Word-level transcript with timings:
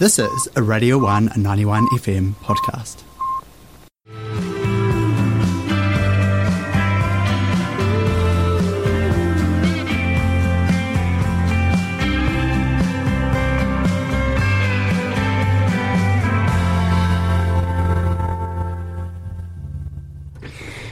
This 0.00 0.18
is 0.18 0.48
a 0.56 0.62
Radio 0.62 0.96
1 0.96 1.32
91 1.36 1.86
FM 1.98 2.32
podcast. 2.36 3.02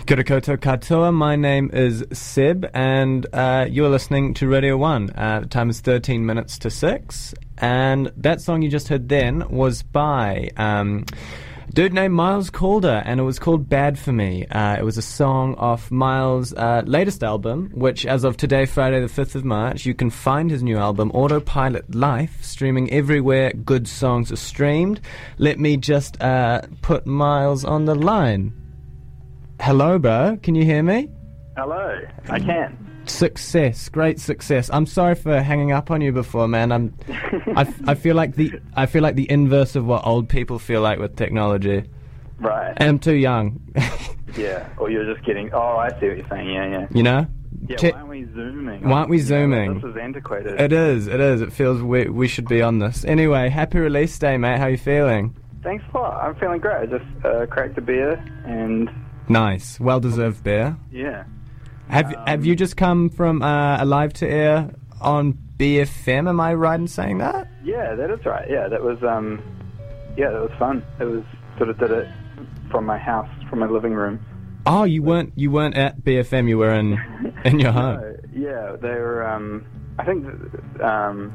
Kia 0.06 0.16
katoa. 0.16 1.14
My 1.14 1.34
name 1.34 1.70
is 1.72 2.04
Seb, 2.12 2.68
and 2.74 3.26
uh, 3.32 3.64
you're 3.70 3.88
listening 3.88 4.34
to 4.34 4.46
Radio 4.48 4.76
1. 4.76 5.10
Uh, 5.16 5.40
the 5.40 5.46
time 5.46 5.70
is 5.70 5.80
13 5.80 6.26
minutes 6.26 6.58
to 6.58 6.68
6, 6.70 7.32
and 7.58 8.12
that 8.16 8.40
song 8.40 8.62
you 8.62 8.68
just 8.68 8.88
heard 8.88 9.08
then 9.08 9.48
was 9.48 9.82
by 9.82 10.50
um, 10.56 11.04
a 11.68 11.72
dude 11.72 11.92
named 11.92 12.14
Miles 12.14 12.50
Calder, 12.50 13.02
and 13.04 13.20
it 13.20 13.22
was 13.22 13.38
called 13.38 13.68
Bad 13.68 13.98
For 13.98 14.12
Me. 14.12 14.46
Uh, 14.46 14.76
it 14.78 14.84
was 14.84 14.96
a 14.96 15.02
song 15.02 15.54
off 15.56 15.90
Miles' 15.90 16.54
uh, 16.54 16.82
latest 16.86 17.22
album, 17.22 17.70
which, 17.74 18.06
as 18.06 18.24
of 18.24 18.36
today, 18.36 18.64
Friday, 18.64 19.00
the 19.00 19.06
5th 19.06 19.34
of 19.34 19.44
March, 19.44 19.84
you 19.84 19.94
can 19.94 20.10
find 20.10 20.50
his 20.50 20.62
new 20.62 20.78
album, 20.78 21.10
Autopilot 21.12 21.94
Life, 21.94 22.42
streaming 22.42 22.90
everywhere 22.90 23.52
good 23.52 23.86
songs 23.86 24.32
are 24.32 24.36
streamed. 24.36 25.00
Let 25.36 25.58
me 25.58 25.76
just 25.76 26.20
uh, 26.22 26.62
put 26.80 27.06
Miles 27.06 27.64
on 27.64 27.84
the 27.84 27.94
line. 27.94 28.54
Hello, 29.60 29.98
bro. 29.98 30.38
Can 30.42 30.54
you 30.54 30.64
hear 30.64 30.82
me? 30.82 31.10
Hello, 31.56 32.00
I 32.30 32.38
can. 32.38 32.87
Success, 33.10 33.88
great 33.88 34.20
success. 34.20 34.70
I'm 34.72 34.86
sorry 34.86 35.14
for 35.14 35.40
hanging 35.42 35.72
up 35.72 35.90
on 35.90 36.00
you 36.00 36.12
before, 36.12 36.46
man. 36.48 36.70
I'm, 36.72 36.94
I, 37.56 37.62
f- 37.62 37.80
I 37.88 37.94
feel 37.94 38.14
like 38.14 38.34
the 38.36 38.60
I 38.76 38.86
feel 38.86 39.02
like 39.02 39.14
the 39.16 39.30
inverse 39.30 39.76
of 39.76 39.84
what 39.86 40.06
old 40.06 40.28
people 40.28 40.58
feel 40.58 40.80
like 40.82 40.98
with 40.98 41.16
technology. 41.16 41.84
Right. 42.38 42.74
And 42.76 42.88
I'm 42.88 42.98
too 42.98 43.14
young, 43.14 43.60
yeah. 44.36 44.68
Or 44.78 44.90
you're 44.90 45.12
just 45.12 45.24
kidding. 45.26 45.50
Oh, 45.52 45.76
I 45.78 45.88
see 45.98 46.06
what 46.08 46.16
you're 46.18 46.28
saying. 46.28 46.48
Yeah, 46.50 46.68
yeah. 46.70 46.86
you 46.92 47.02
know. 47.02 47.26
Yeah. 47.66 47.76
Why 47.82 47.90
aren't 47.90 48.08
we 48.08 48.24
zooming? 48.32 48.88
Why 48.88 48.98
aren't 48.98 49.10
we 49.10 49.18
zooming? 49.18 49.80
This 49.80 49.90
is 49.90 49.96
antiquated. 49.96 50.60
It 50.60 50.72
is, 50.72 51.06
it 51.08 51.18
is. 51.20 51.40
It 51.40 51.52
feels 51.52 51.82
we 51.82 52.08
we 52.08 52.28
should 52.28 52.46
be 52.46 52.62
on 52.62 52.78
this. 52.78 53.04
Anyway, 53.04 53.48
happy 53.48 53.78
release 53.80 54.16
day, 54.18 54.36
mate. 54.36 54.58
How 54.58 54.66
you 54.66 54.78
feeling? 54.78 55.34
Thanks 55.64 55.84
a 55.92 55.98
lot. 55.98 56.22
I'm 56.22 56.36
feeling 56.36 56.60
great. 56.60 56.76
I 56.76 56.86
just 56.86 57.24
uh, 57.24 57.46
cracked 57.46 57.76
a 57.78 57.80
beer 57.80 58.12
and 58.44 58.88
Nice, 59.28 59.80
well 59.80 59.98
deserved 60.00 60.42
beer. 60.44 60.76
yeah. 60.92 61.24
Have 61.88 62.14
have 62.26 62.44
you 62.46 62.54
just 62.54 62.76
come 62.76 63.08
from 63.08 63.42
uh, 63.42 63.82
a 63.82 63.84
live 63.84 64.12
to 64.14 64.28
air 64.28 64.70
on 65.00 65.32
BFM? 65.56 66.28
Am 66.28 66.38
I 66.40 66.54
right 66.54 66.78
in 66.78 66.86
saying 66.86 67.18
that? 67.18 67.48
Yeah, 67.64 67.94
that 67.94 68.10
is 68.10 68.24
right. 68.26 68.48
Yeah, 68.50 68.68
that 68.68 68.82
was 68.82 69.02
um, 69.02 69.42
yeah, 70.16 70.30
that 70.30 70.40
was 70.40 70.50
fun. 70.58 70.84
It 71.00 71.04
was 71.04 71.22
sort 71.56 71.70
of 71.70 71.78
did 71.78 71.90
it 71.90 72.08
from 72.70 72.84
my 72.84 72.98
house, 72.98 73.28
from 73.48 73.60
my 73.60 73.66
living 73.66 73.94
room. 73.94 74.20
Oh, 74.66 74.84
you 74.84 75.02
weren't 75.02 75.32
you 75.36 75.50
weren't 75.50 75.76
at 75.76 76.02
BFM. 76.02 76.48
You 76.48 76.58
were 76.58 76.72
in 76.74 76.98
in 77.44 77.58
your 77.58 77.72
home. 77.72 78.00
No, 78.00 78.16
yeah, 78.34 78.76
they 78.80 78.88
were. 78.90 79.26
Um, 79.26 79.64
I 79.98 80.04
think, 80.04 80.26
that, 80.26 80.84
um, 80.88 81.32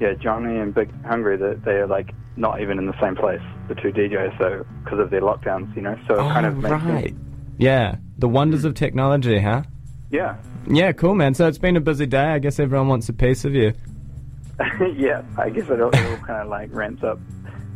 yeah, 0.00 0.14
Johnny 0.14 0.58
and 0.58 0.72
Big 0.74 0.90
Hungry, 1.04 1.36
that 1.36 1.64
they 1.64 1.72
are 1.72 1.86
like 1.86 2.14
not 2.36 2.62
even 2.62 2.78
in 2.78 2.86
the 2.86 2.98
same 3.02 3.14
place, 3.16 3.42
the 3.68 3.74
two 3.74 3.90
DJs. 3.92 4.38
So 4.38 4.64
because 4.84 5.00
of 5.00 5.10
their 5.10 5.20
lockdowns, 5.20 5.74
you 5.76 5.82
know, 5.82 5.98
so 6.08 6.14
it 6.14 6.20
Oh, 6.20 6.28
kind 6.30 6.46
of 6.46 6.56
makes 6.56 6.70
right. 6.84 7.04
sense. 7.08 7.18
Yeah, 7.58 7.96
the 8.16 8.28
wonders 8.28 8.64
of 8.64 8.74
technology, 8.74 9.38
huh? 9.40 9.64
Yeah, 10.12 10.36
Yeah, 10.68 10.92
cool, 10.92 11.14
man. 11.14 11.34
So 11.34 11.48
it's 11.48 11.58
been 11.58 11.76
a 11.76 11.80
busy 11.80 12.04
day. 12.06 12.26
I 12.26 12.38
guess 12.38 12.60
everyone 12.60 12.86
wants 12.88 13.08
a 13.08 13.12
piece 13.14 13.44
of 13.46 13.54
you. 13.54 13.72
yeah. 14.94 15.22
I 15.38 15.48
guess 15.50 15.68
it 15.70 15.80
all, 15.80 15.88
it 15.88 16.06
all 16.10 16.16
kind 16.18 16.42
of 16.42 16.48
like 16.48 16.72
ramps 16.72 17.02
up 17.02 17.18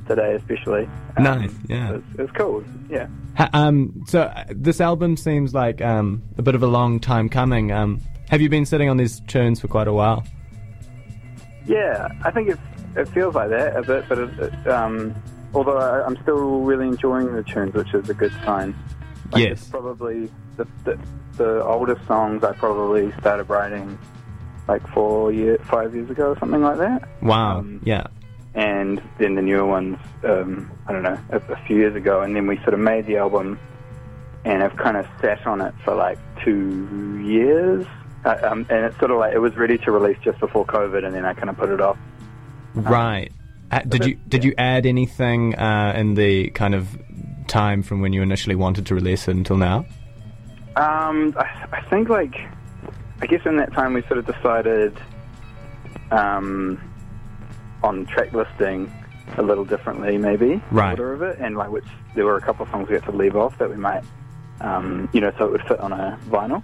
today, 0.07 0.35
especially. 0.35 0.87
Um, 1.17 1.25
Nice, 1.25 1.55
yeah. 1.67 1.95
It's, 1.95 2.05
it's 2.19 2.33
cool. 2.33 2.63
Yeah. 2.91 3.09
Ha- 3.37 3.49
um, 3.55 4.05
so 4.07 4.21
uh, 4.23 4.45
this 4.51 4.81
album 4.83 5.17
seems 5.17 5.55
like 5.55 5.81
um, 5.81 6.23
a 6.37 6.43
bit 6.43 6.55
of 6.55 6.63
a 6.63 6.67
long 6.67 7.01
time 7.01 7.29
coming. 7.31 7.73
Um, 7.73 8.01
have 8.29 8.41
you 8.43 8.49
been 8.51 8.67
sitting 8.67 8.89
on 8.91 8.99
these 8.99 9.21
tunes 9.21 9.59
for 9.61 9.69
quite 9.69 9.89
a 9.89 9.93
while? 9.95 10.23
Yeah, 11.67 12.09
I 12.23 12.31
think 12.31 12.51
it's, 12.51 12.61
it 12.97 13.09
feels 13.09 13.35
like 13.35 13.49
that 13.51 13.77
a 13.77 13.83
bit, 13.83 14.05
but 14.09 14.19
it, 14.19 14.39
it, 14.39 14.69
um, 14.69 15.15
although 15.55 15.79
I, 15.79 16.05
I'm 16.05 16.17
still 16.23 16.61
really 16.61 16.87
enjoying 16.87 17.35
the 17.35 17.43
tunes, 17.43 17.75
which 17.75 17.93
is 17.95 18.09
a 18.11 18.15
good 18.15 18.33
sign. 18.45 18.75
Like 19.33 19.43
Yes. 19.43 19.53
it's 19.63 19.69
probably 19.71 20.31
the, 20.57 20.67
the 20.85 20.99
the 21.37 21.65
oldest 21.65 22.07
songs 22.07 22.43
I 22.43 22.53
probably 22.53 23.13
started 23.21 23.45
writing 23.45 23.99
like 24.69 24.87
four 24.89 25.33
year, 25.33 25.59
five 25.65 25.95
years 25.95 26.11
ago, 26.11 26.31
or 26.31 26.39
something 26.39 26.63
like 26.63 26.79
that. 26.79 27.09
Wow. 27.23 27.59
Um, 27.59 27.81
yeah. 27.85 28.07
And 28.55 29.03
then 29.19 29.35
the 29.35 29.43
newer 29.43 29.67
ones, 29.67 29.99
um, 30.25 30.71
I 30.87 30.93
don't 30.93 31.03
know, 31.03 31.19
a, 31.31 31.37
a 31.37 31.57
few 31.67 31.77
years 31.77 31.95
ago. 31.95 32.23
And 32.23 32.35
then 32.35 32.47
we 32.47 32.57
sort 32.59 32.75
of 32.75 32.81
made 32.81 33.07
the 33.07 33.19
album, 33.19 33.61
and 34.45 34.63
I've 34.63 34.77
kind 34.77 34.97
of 34.97 35.07
sat 35.21 35.47
on 35.47 35.61
it 35.61 35.75
for 35.85 35.95
like 35.95 36.19
two 36.43 37.21
years. 37.23 37.87
Uh, 38.25 38.39
um, 38.43 38.67
and 38.71 38.85
it's 38.87 38.99
sort 38.99 39.11
of 39.11 39.19
like 39.19 39.35
it 39.35 39.39
was 39.39 39.57
ready 39.57 39.79
to 39.79 39.93
release 39.93 40.19
just 40.25 40.41
before 40.41 40.65
COVID, 40.67 41.05
and 41.05 41.15
then 41.15 41.25
I 41.25 41.35
kind 41.35 41.51
of 41.51 41.57
put 41.57 41.69
it 41.69 41.81
off. 41.81 41.99
Right. 42.75 43.31
Uh, 43.71 43.81
did 43.81 44.05
you 44.05 44.15
did 44.29 44.45
you 44.45 44.55
add 44.59 44.87
anything 44.87 45.55
uh, 45.55 45.93
in 45.97 46.15
the 46.15 46.51
kind 46.51 46.75
of 46.75 46.89
time 47.47 47.83
from 47.83 48.01
when 48.01 48.13
you 48.13 48.23
initially 48.23 48.57
wanted 48.57 48.87
to 48.87 48.95
release 48.95 49.29
it 49.29 49.37
until 49.37 49.57
now? 49.57 49.85
Um, 50.77 51.35
I, 51.39 51.67
I 51.73 51.81
think 51.89 52.09
like, 52.09 52.37
I 53.23 53.27
guess 53.27 53.41
in 53.47 53.57
that 53.57 53.73
time 53.73 53.95
we 53.95 54.03
sort 54.03 54.19
of 54.19 54.27
decided, 54.27 54.97
um, 56.11 56.79
on 57.83 58.05
track 58.07 58.33
listing 58.33 58.93
a 59.39 59.43
little 59.43 59.65
differently, 59.65 60.19
maybe 60.19 60.63
Right. 60.71 60.91
order 60.91 61.13
of 61.15 61.23
it, 61.23 61.39
and 61.41 61.57
like 61.57 61.71
which 61.71 61.87
there 62.15 62.25
were 62.25 62.37
a 62.37 62.41
couple 62.41 62.65
of 62.65 62.71
songs 62.71 62.89
we 62.89 62.95
had 62.95 63.05
to 63.05 63.13
leave 63.13 63.37
off 63.37 63.57
that 63.59 63.71
we 63.71 63.77
might, 63.77 64.03
um, 64.61 65.09
you 65.13 65.21
know, 65.21 65.33
so 65.39 65.47
it 65.47 65.53
would 65.53 65.63
fit 65.63 65.81
on 65.81 65.93
a 65.93 66.19
vinyl. 66.29 66.63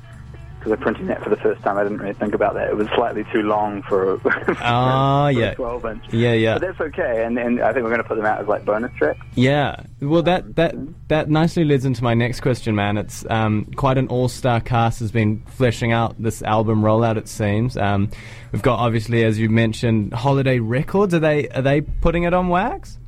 Because 0.63 0.79
we're 0.79 0.85
printing 0.85 1.07
that 1.09 1.25
for 1.25 1.29
the 1.31 1.37
first 1.39 1.61
time, 1.63 1.77
I 1.77 1.83
didn't 1.83 1.99
really 1.99 2.15
think 2.15 2.35
about 2.35 2.55
that. 2.55 2.69
It 2.69 2.77
was 2.77 2.87
slightly 2.95 3.25
too 3.33 3.43
long 3.43 3.83
for, 3.83 4.21
Ah, 4.61 5.27
for 5.27 5.31
yeah. 5.41 5.47
a 5.47 5.55
12 5.57 5.85
inch. 5.87 6.05
Yeah, 6.13 6.35
yeah. 6.35 6.55
But 6.55 6.63
that's 6.69 6.81
okay, 6.81 7.25
and, 7.25 7.37
and 7.37 7.61
I 7.61 7.73
think 7.73 7.83
we're 7.83 7.91
going 7.91 8.03
to 8.03 8.07
put 8.07 8.15
them 8.17 8.27
out 8.27 8.41
as 8.41 8.47
like 8.47 8.65
bonus 8.65 8.93
tracks. 8.97 9.19
Yeah. 9.35 9.75
Well, 10.01 10.23
that 10.23 10.55
that 10.55 10.77
that 11.09 11.29
nicely 11.29 11.65
leads 11.65 11.85
into 11.85 12.05
my 12.05 12.15
next 12.15 12.43
question, 12.43 12.77
man. 12.77 12.97
It's 12.97 13.27
um, 13.29 13.65
quite 13.75 13.99
an 13.99 14.07
all-star 14.07 14.61
cast 14.61 15.01
has 15.01 15.11
been 15.11 15.43
fleshing 15.47 15.91
out 15.91 16.15
this 16.23 16.43
album 16.45 16.83
rollout. 16.83 17.17
It 17.17 17.27
seems 17.27 17.77
um, 17.77 18.09
we've 18.53 18.63
got 18.63 18.79
obviously, 18.79 19.25
as 19.25 19.41
you 19.41 19.49
mentioned, 19.51 20.13
Holiday 20.15 20.61
Records. 20.61 21.13
Are 21.13 21.19
they 21.19 21.49
are 21.49 21.63
they 21.63 21.81
putting 21.81 22.23
it 22.23 22.35
on 22.35 22.49
wax? 22.49 22.99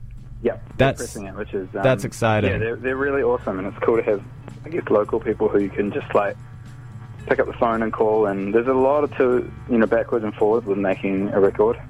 Yep, 0.43 0.63
That's- 0.77 0.97
pressing 0.99 1.27
it, 1.27 1.37
which 1.37 1.55
is 1.55 1.69
um, 1.77 1.83
that's 1.85 2.03
exciting. 2.03 2.51
Yeah, 2.51 2.59
they're, 2.59 2.77
they're 2.77 2.97
really 2.97 3.23
awesome, 3.23 3.61
and 3.61 3.69
it's 3.69 3.79
cool 3.79 3.97
to 3.97 4.03
have, 4.03 4.23
I 4.65 4.71
guess, 4.71 4.89
local 4.91 5.21
people 5.21 5.49
who 5.49 5.61
you 5.61 5.71
can 5.71 5.93
just 5.93 6.13
like 6.17 6.37
pick 7.27 7.39
up 7.39 7.47
the 7.47 7.53
phone 7.55 7.83
and 7.83 7.93
call. 7.93 8.27
And 8.27 8.55
there's 8.55 8.67
a 8.67 8.75
lot 8.75 9.05
of 9.05 9.17
to 9.17 9.51
you 9.71 9.79
know 9.79 9.87
backwards 9.87 10.25
and 10.25 10.35
forwards 10.35 10.67
with 10.67 10.79
making 10.79 11.29
a 11.29 11.41
record. 11.41 11.81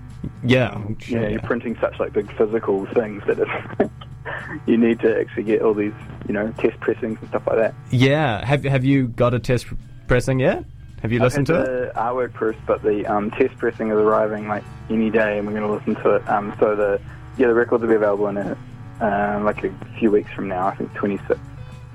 Yeah. 0.43 0.83
Yeah, 1.07 1.29
you're 1.29 1.41
printing 1.41 1.77
such 1.81 1.99
like 2.01 2.13
big 2.13 2.35
physical 2.37 2.87
things 2.87 3.23
that 3.27 3.39
it's 3.39 3.93
you 4.67 4.77
need 4.77 5.01
to 5.01 5.21
actually 5.21 5.45
get 5.45 5.63
all 5.63 5.75
these 5.75 5.93
you 6.27 6.35
know 6.35 6.51
test 6.59 6.79
pressings 6.81 7.19
and 7.21 7.29
stuff 7.29 7.47
like 7.47 7.57
that. 7.57 7.75
Yeah. 7.91 8.45
Have 8.45 8.65
have 8.65 8.85
you 8.85 9.09
got 9.09 9.35
a 9.35 9.39
test 9.39 9.67
pressing 10.07 10.41
yet? 10.41 10.65
Have 11.03 11.13
you 11.13 11.21
listened 11.21 11.47
to 11.49 11.55
had 11.57 11.69
it? 11.69 11.95
The 11.95 12.01
artwork 12.01 12.33
proof, 12.33 12.57
but 12.67 12.83
the 12.83 13.05
um, 13.05 13.31
test 13.33 13.59
pressing 13.59 13.89
is 13.91 13.97
arriving 13.97 14.49
like 14.49 14.65
any 14.89 15.11
day, 15.11 15.37
and 15.37 15.47
we're 15.47 15.53
going 15.53 15.69
to 15.69 15.75
listen 15.75 16.03
to 16.03 16.17
it. 16.17 16.27
Um, 16.27 16.57
so 16.59 16.75
the 16.75 16.99
yeah, 17.37 17.49
the 17.49 17.55
records 17.55 17.83
will 17.83 17.91
be 17.91 17.97
available 17.97 18.29
in 18.29 18.39
a, 18.39 18.57
uh, 19.03 19.41
like 19.45 19.63
a 19.65 19.75
few 19.99 20.11
weeks 20.11 20.33
from 20.33 20.49
now. 20.49 20.69
I 20.69 20.77
think 20.77 20.91
26th 20.93 21.39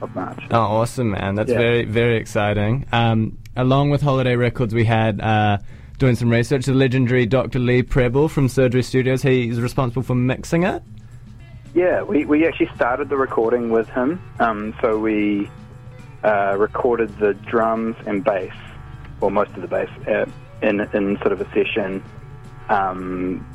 of 0.02 0.14
March. 0.16 0.40
Oh, 0.52 0.58
awesome, 0.60 1.12
man! 1.12 1.36
That's 1.36 1.52
Yeah. 1.52 1.58
very 1.58 1.86
very 1.86 2.18
exciting. 2.18 2.86
Um, 2.92 3.38
along 3.56 3.90
with 3.90 4.02
Holiday 4.02 4.36
Records, 4.36 4.74
we 4.74 4.86
had. 4.86 5.20
Uh, 5.22 5.58
Doing 5.98 6.16
some 6.16 6.30
research, 6.30 6.66
the 6.66 6.74
legendary 6.74 7.26
Dr. 7.26 7.60
Lee 7.60 7.84
Prebble 7.84 8.30
from 8.30 8.48
Surgery 8.48 8.84
Studios. 8.84 9.22
He's 9.22 9.60
responsible 9.60 10.02
for 10.02 10.16
mixing 10.16 10.64
it. 10.64 10.82
Yeah, 11.76 12.04
we, 12.04 12.24
we 12.24 12.48
actually 12.48 12.70
started 12.74 13.10
the 13.10 13.18
recording 13.18 13.70
with 13.70 13.90
him. 13.90 14.22
Um, 14.40 14.74
so 14.80 14.98
we 14.98 15.50
uh, 16.24 16.56
recorded 16.58 17.10
the 17.20 17.34
drums 17.34 17.98
and 18.08 18.24
bass, 18.24 18.54
or 19.20 19.30
most 19.30 19.52
of 19.58 19.62
the 19.62 19.68
bass, 19.68 19.90
uh, 20.08 20.26
in 20.62 20.80
in 20.94 21.18
sort 21.18 21.34
of 21.34 21.42
a 21.42 21.52
session 21.54 22.02
um, 22.70 23.46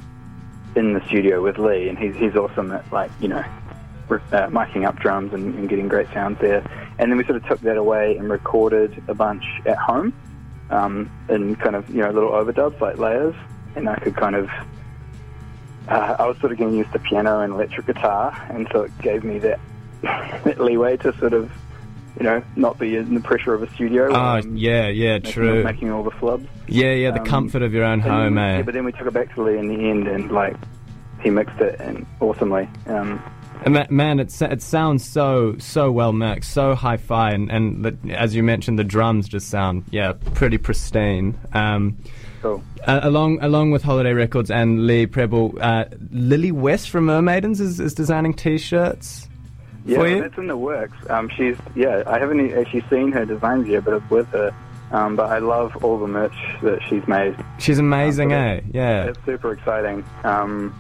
in 0.77 0.93
the 0.93 1.03
studio 1.07 1.43
with 1.43 1.57
Lee, 1.57 1.89
and 1.89 1.99
he's 1.99 2.15
he's 2.17 2.37
awesome 2.37 2.73
at 2.73 2.93
like 2.93 3.11
you 3.21 3.29
know 3.29 3.43
uh, 4.11 4.49
miking 4.49 4.87
up 4.87 4.97
drums 4.97 5.33
and, 5.33 5.55
and 5.55 5.69
getting 5.69 5.89
great 5.89 6.09
sounds 6.13 6.39
there. 6.41 6.63
And 6.99 7.11
then 7.11 7.17
we 7.19 7.25
sort 7.25 7.37
of 7.37 7.47
took 7.47 7.61
that 7.61 7.77
away 7.77 8.17
and 8.17 8.29
recorded 8.31 9.03
a 9.09 9.15
bunch 9.15 9.45
at 9.67 9.77
home 9.77 10.13
um, 10.71 11.11
in 11.29 11.57
kind 11.57 11.77
of 11.77 11.89
you 11.91 12.03
know 12.03 12.11
little 12.11 12.31
overdubs 12.31 12.81
like 12.81 12.99
layers, 12.99 13.35
and 13.77 13.89
I 13.89 13.97
could 13.97 14.17
kind 14.17 14.35
of 14.37 14.49
uh, 15.89 16.17
I 16.19 16.27
was 16.27 16.39
sort 16.39 16.53
of 16.53 16.59
getting 16.59 16.75
used 16.75 16.93
to 16.93 16.99
piano 16.99 17.41
and 17.41 17.53
electric 17.53 17.87
guitar, 17.87 18.33
and 18.51 18.67
so 18.73 18.83
it 18.83 18.99
gave 18.99 19.23
me 19.25 19.39
that, 19.41 19.61
that 20.03 20.59
leeway 20.61 20.97
to 20.99 21.13
sort 21.19 21.35
of, 21.35 21.51
you 22.19 22.25
know, 22.25 22.43
not 22.57 22.79
be 22.79 22.97
in 22.97 23.15
the 23.15 23.21
pressure 23.21 23.53
of 23.53 23.63
a 23.63 23.71
studio. 23.75 24.09
Oh, 24.11 24.37
yeah, 24.55 24.89
yeah, 24.89 25.15
making, 25.15 25.33
true. 25.33 25.63
Making 25.65 25.91
all 25.91 26.03
the 26.03 26.11
flubs. 26.13 26.47
Yeah, 26.67 26.93
yeah, 26.93 27.11
the 27.11 27.21
Um, 27.21 27.27
comfort 27.27 27.61
of 27.63 27.75
your 27.75 27.85
own 27.85 28.01
home, 28.01 28.37
then- 28.37 28.45
eh? 28.45 28.57
Yeah, 28.59 28.63
but 28.63 28.73
then 28.73 28.85
we 28.85 28.93
took 28.93 29.07
it 29.07 29.13
back 29.13 29.35
to 29.35 29.43
Lee 29.43 29.59
in 29.59 29.69
the 29.69 29.91
end, 29.91 30.07
and 30.09 30.31
like, 30.31 30.57
he 31.23 31.29
mixed 31.29 31.61
it 31.61 31.77
and 31.81 32.07
awesomely. 32.21 32.67
Um, 32.87 33.23
And 33.65 33.75
that, 33.77 33.91
man, 33.91 34.21
it 34.21 34.41
it 34.43 34.63
sounds 34.63 35.05
so 35.05 35.57
so 35.59 35.91
well 35.91 36.13
mixed, 36.13 36.53
so 36.53 36.75
hi-fi, 36.75 37.31
and 37.33 37.51
and 37.51 37.85
the, 37.85 37.97
as 38.15 38.35
you 38.35 38.43
mentioned, 38.43 38.79
the 38.79 38.85
drums 38.85 39.27
just 39.29 39.49
sound 39.49 39.85
yeah 39.91 40.13
pretty 40.35 40.59
pristine. 40.59 41.35
Um, 41.55 41.97
cool. 42.43 42.63
uh, 42.87 43.01
along 43.03 43.39
along 43.43 43.71
with 43.71 43.83
Holiday 43.83 44.13
Records 44.13 44.51
and 44.51 44.87
Lee 44.87 45.07
Prebble, 45.07 45.57
uh, 45.61 45.87
Lily 46.11 46.53
West 46.53 46.91
from 46.91 47.07
Mermaidens 47.07 47.59
is, 47.61 47.81
is 47.81 47.95
designing 47.95 48.35
T-shirts 48.35 49.29
Yeah, 49.87 49.97
for 49.99 50.09
you. 50.09 50.21
that's 50.21 50.37
in 50.37 50.47
the 50.49 50.57
works. 50.59 50.97
Um, 51.09 51.31
she's 51.31 51.57
yeah, 51.75 52.03
I 52.07 52.19
haven't 52.19 52.53
actually 52.53 52.85
seen 52.91 53.13
her 53.13 53.25
designs 53.25 53.67
yet, 53.67 53.85
but 53.87 53.95
it's 53.95 54.11
with 54.11 54.29
her. 54.29 54.55
Um, 54.93 55.17
but 55.17 55.31
I 55.31 55.39
love 55.39 55.83
all 55.83 55.99
the 55.99 56.07
merch 56.07 56.37
that 56.63 56.81
she's 56.89 57.09
made. 57.09 57.35
She's 57.59 57.79
amazing, 57.79 58.33
Uh, 58.33 58.37
eh? 58.37 58.61
Yeah. 58.73 59.05
It's 59.07 59.19
super 59.25 59.53
exciting. 59.53 60.05
Um, 60.23 60.73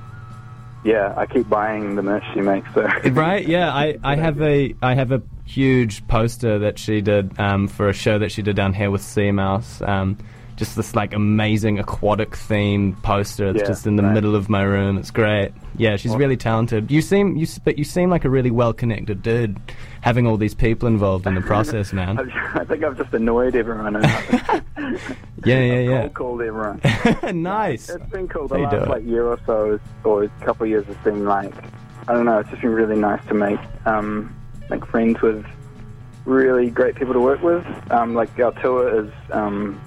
yeah, 0.85 1.15
I 1.17 1.27
keep 1.27 1.49
buying 1.49 1.97
the 1.97 2.03
merch 2.03 2.25
she 2.35 2.41
makes. 2.41 2.73
So 2.75 2.83
Right? 3.11 3.47
Yeah, 3.47 3.73
I, 3.73 3.99
I 4.05 4.17
have 4.17 4.41
a 4.43 4.75
I 4.83 4.95
have 4.95 5.13
a 5.13 5.23
huge 5.47 6.07
poster 6.07 6.59
that 6.61 6.79
she 6.79 7.01
did 7.01 7.39
um, 7.41 7.69
for 7.69 7.89
a 7.89 7.93
show 7.93 8.19
that 8.19 8.31
she 8.31 8.43
did 8.43 8.57
down 8.57 8.75
here 8.75 8.91
with 8.91 9.03
Sea 9.03 9.33
Mouse. 9.33 9.83
Um, 9.83 10.19
just 10.56 10.77
this 10.77 10.95
like 10.95 11.12
amazing 11.15 11.79
aquatic 11.79 12.37
theme 12.37 12.95
poster. 13.03 13.49
It's 13.49 13.61
Yeah, 13.61 13.67
just 13.67 13.87
in 13.87 13.97
the 13.97 14.03
nice. 14.03 14.15
middle 14.15 14.37
of 14.37 14.49
my 14.49 14.62
room. 14.62 14.99
It's 14.99 15.11
great. 15.11 15.53
Yeah, 15.77 15.97
she's 15.97 16.15
really 16.15 16.37
talented. 16.37 16.91
You 16.91 17.03
seem 17.03 17.37
you 17.37 17.47
but 17.65 17.79
you 17.79 17.85
seem 17.85 18.11
like 18.11 18.25
a 18.25 18.31
really 18.31 18.51
well 18.51 18.73
connected 18.73 19.23
dude, 19.23 19.59
having 20.01 20.27
all 20.27 20.37
these 20.37 20.55
people 20.55 20.87
involved 20.87 21.27
in 21.27 21.35
the 21.35 21.41
process, 21.41 21.93
man. 22.01 22.31
I 22.55 22.65
think 22.65 22.85
I've 22.85 22.97
just 22.97 23.12
annoyed 23.12 23.56
everyone. 23.56 24.03
Yeah, 25.47 25.61
yeah, 25.61 25.81
yeah. 25.81 26.01
Cold 26.09 26.15
called 26.15 26.43
everyone. 26.43 26.81
nice. 27.43 27.91
It's 27.91 28.07
been 28.07 28.29
cool. 28.29 28.49
The 28.49 28.59
last 28.59 28.89
like 28.89 29.05
year 29.05 29.27
or 29.27 29.39
so, 29.45 29.79
or 30.03 30.25
a 30.25 30.29
couple 30.43 30.65
of 30.65 30.71
years, 30.71 30.87
has 30.87 30.97
been 30.99 31.27
like 31.27 31.53
I 32.09 32.15
don't 32.15 32.25
know. 32.25 32.39
It's 32.39 32.49
just 32.49 32.62
been 32.62 32.71
really 32.71 32.97
nice 32.97 33.23
to 33.27 33.35
make 33.35 33.61
um, 33.85 34.35
make 34.71 34.87
friends 34.87 35.21
with 35.21 35.45
really 36.25 36.71
great 36.71 36.95
people 36.95 37.12
to 37.12 37.21
work 37.21 37.43
with. 37.43 37.62
Um, 37.91 38.15
like 38.15 38.39
our 38.41 38.53
tour 38.62 39.05
is 39.05 39.12
um, 39.33 39.79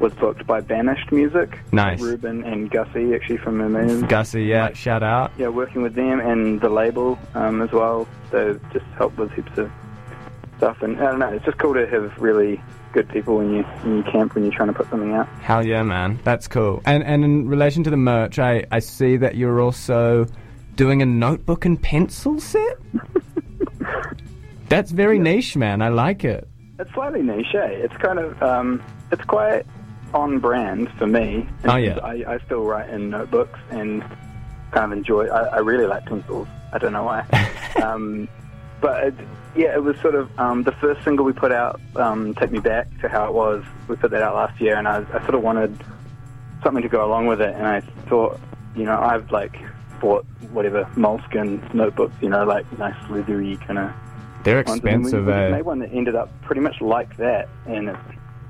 was 0.00 0.12
booked 0.14 0.46
by 0.46 0.60
Banished 0.60 1.12
Music. 1.12 1.58
Nice. 1.72 2.00
Ruben 2.00 2.42
and 2.44 2.70
Gussie 2.70 3.14
actually 3.14 3.36
from 3.38 3.58
Mermaidens. 3.58 4.08
Gussie, 4.08 4.44
yeah, 4.44 4.72
shout 4.72 5.02
out. 5.02 5.30
Yeah, 5.38 5.48
working 5.48 5.82
with 5.82 5.94
them 5.94 6.20
and 6.20 6.60
the 6.60 6.68
label 6.68 7.18
um, 7.34 7.62
as 7.62 7.70
well. 7.72 8.06
They 8.30 8.54
just 8.72 8.84
help 8.96 9.16
with 9.16 9.30
heaps 9.32 9.56
of 9.56 9.70
stuff. 10.56 10.82
And 10.82 10.98
I 10.98 11.10
don't 11.10 11.18
know. 11.20 11.28
It's 11.28 11.44
just 11.44 11.58
cool 11.58 11.74
to 11.74 11.86
have 11.86 12.16
really 12.18 12.60
good 12.92 13.08
people 13.08 13.36
when 13.38 13.52
you 13.54 13.62
when 13.62 13.96
you 13.98 14.02
camp 14.04 14.34
when 14.34 14.44
you're 14.44 14.52
trying 14.54 14.68
to 14.68 14.74
put 14.74 14.88
something 14.90 15.12
out. 15.14 15.28
Hell 15.40 15.64
yeah, 15.64 15.82
man. 15.82 16.18
That's 16.24 16.48
cool. 16.48 16.82
And 16.86 17.02
and 17.04 17.24
in 17.24 17.48
relation 17.48 17.84
to 17.84 17.90
the 17.90 17.96
merch, 17.96 18.38
I, 18.38 18.64
I 18.72 18.80
see 18.80 19.16
that 19.18 19.36
you're 19.36 19.60
also 19.60 20.26
doing 20.76 21.02
a 21.02 21.06
notebook 21.06 21.64
and 21.64 21.80
pencil 21.80 22.40
set. 22.40 22.78
That's 24.68 24.90
very 24.90 25.18
niche, 25.18 25.56
man. 25.56 25.82
I 25.82 25.88
like 25.88 26.24
it. 26.24 26.48
It's 26.78 26.92
slightly 26.92 27.22
niche. 27.22 27.54
eh? 27.54 27.66
It's 27.68 27.96
kind 27.98 28.18
of 28.18 28.42
um, 28.42 28.82
it's 29.12 29.24
quite 29.24 29.64
on 30.14 30.38
brand 30.38 30.90
for 30.92 31.06
me. 31.06 31.46
Oh, 31.64 31.76
yeah. 31.76 31.98
I, 31.98 32.24
I 32.34 32.38
still 32.46 32.64
write 32.64 32.88
in 32.88 33.10
notebooks 33.10 33.58
and 33.70 34.02
kind 34.70 34.92
of 34.92 34.98
enjoy. 34.98 35.26
I, 35.26 35.56
I 35.56 35.58
really 35.58 35.86
like 35.86 36.06
pencils. 36.06 36.48
I 36.72 36.78
don't 36.78 36.92
know 36.92 37.04
why. 37.04 37.20
um, 37.82 38.28
but 38.80 39.04
it, 39.08 39.14
yeah, 39.56 39.74
it 39.74 39.82
was 39.82 39.96
sort 40.00 40.14
of 40.14 40.36
um, 40.38 40.62
the 40.62 40.72
first 40.72 41.04
single 41.04 41.24
we 41.24 41.32
put 41.32 41.52
out. 41.52 41.80
Um, 41.96 42.34
Take 42.34 42.52
me 42.52 42.60
back 42.60 42.88
to 43.00 43.08
how 43.08 43.26
it 43.26 43.34
was. 43.34 43.64
We 43.88 43.96
put 43.96 44.10
that 44.12 44.22
out 44.22 44.34
last 44.34 44.60
year, 44.60 44.76
and 44.76 44.86
I, 44.88 45.04
I 45.12 45.20
sort 45.20 45.34
of 45.34 45.42
wanted 45.42 45.76
something 46.62 46.82
to 46.82 46.88
go 46.88 47.04
along 47.04 47.26
with 47.26 47.40
it. 47.40 47.54
And 47.54 47.66
I 47.66 47.80
thought, 48.08 48.40
you 48.74 48.84
know, 48.84 48.98
I've 48.98 49.30
like 49.30 49.56
bought 50.00 50.24
whatever 50.52 50.88
moleskin 50.96 51.62
notebooks, 51.72 52.14
you 52.20 52.28
know, 52.28 52.44
like 52.44 52.66
nice 52.78 52.96
leathery 53.10 53.56
kind 53.66 53.78
of 53.78 53.92
They're 54.44 54.56
ones, 54.62 54.68
and 54.70 54.82
we- 54.82 54.90
expensive, 54.90 55.26
we, 55.26 55.32
just 55.32 55.38
eh? 55.42 55.50
made 55.50 55.62
one 55.62 55.78
that 55.80 55.92
ended 55.92 56.14
up 56.14 56.30
pretty 56.42 56.60
much 56.60 56.80
like 56.80 57.16
that, 57.16 57.48
and 57.66 57.88
it's 57.88 57.98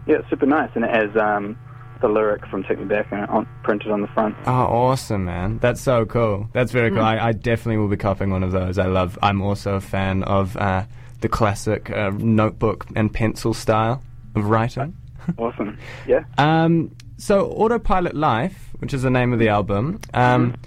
yeah, 0.07 0.17
it's 0.17 0.31
super 0.31 0.47
nice, 0.47 0.71
and 0.75 0.85
it 0.85 0.91
has 0.91 1.17
um, 1.17 1.59
the 2.01 2.09
lyric 2.09 2.47
from 2.47 2.63
"Take 2.65 2.79
Me 2.79 2.85
Back" 2.85 3.11
on, 3.13 3.47
printed 3.63 3.91
on 3.91 4.01
the 4.03 4.09
front. 4.09 4.37
Oh, 4.47 4.53
awesome, 4.53 5.25
man. 5.25 5.59
That's 5.59 5.81
so 5.81 6.05
cool. 6.07 6.49
That's 6.53 6.73
very 6.73 6.91
cool. 6.91 7.01
I, 7.01 7.19
I 7.19 7.33
definitely 7.33 7.79
will 7.79 7.89
be 7.89 7.97
copying 7.97 8.31
one 8.31 8.43
of 8.43 8.53
those. 8.53 8.79
I 8.79 8.87
love. 8.87 9.19
I'm 9.23 9.41
also 9.43 9.75
a 9.75 9.81
fan 9.81 10.23
of 10.25 10.57
uh, 10.57 10.85
the 11.21 11.29
classic 11.29 11.91
uh, 11.91 12.11
notebook 12.15 12.87
and 12.95 13.13
pencil 13.13 13.55
style 13.55 14.03
of 14.35 14.49
writing. 14.49 14.97
Awesome, 15.39 15.79
yeah. 16.07 16.25
Um, 16.37 16.95
so, 17.17 17.47
Autopilot 17.53 18.15
Life, 18.15 18.69
which 18.81 18.93
is 18.93 19.01
the 19.01 19.09
name 19.09 19.33
of 19.33 19.39
the 19.39 19.49
album, 19.49 19.99
um, 20.13 20.53
Mm-hmm. 20.53 20.61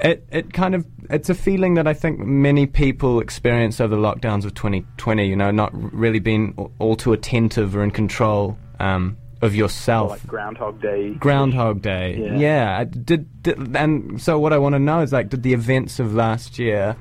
It 0.00 0.26
it 0.32 0.52
kind 0.52 0.74
of 0.74 0.86
it's 1.10 1.28
a 1.30 1.34
feeling 1.34 1.74
that 1.74 1.86
I 1.86 1.94
think 1.94 2.18
many 2.18 2.66
people 2.66 3.20
experience 3.20 3.80
over 3.80 3.94
the 3.94 4.00
lockdowns 4.02 4.44
of 4.44 4.54
2020. 4.54 5.26
You 5.26 5.36
know, 5.36 5.50
not 5.50 5.70
really 5.72 6.18
being 6.20 6.54
all 6.78 6.96
too 6.96 7.12
attentive 7.12 7.76
or 7.76 7.82
in 7.84 7.90
control 7.90 8.56
um, 8.80 9.16
of 9.42 9.52
Or 9.52 9.56
yourself. 9.56 10.10
like 10.10 10.26
Groundhog 10.26 10.80
Day. 10.80 11.14
Groundhog 11.14 11.82
Day. 11.82 12.16
Yeah. 12.18 12.36
Yeah. 12.38 12.84
Did, 12.84 13.42
did 13.42 13.76
and 13.76 14.20
so 14.20 14.38
what 14.38 14.52
I 14.52 14.58
want 14.58 14.74
to 14.74 14.78
know 14.78 15.00
is 15.00 15.12
like, 15.12 15.28
did 15.28 15.42
the 15.42 15.52
events 15.52 15.98
of 16.00 16.14
last 16.14 16.58
year 16.58 16.96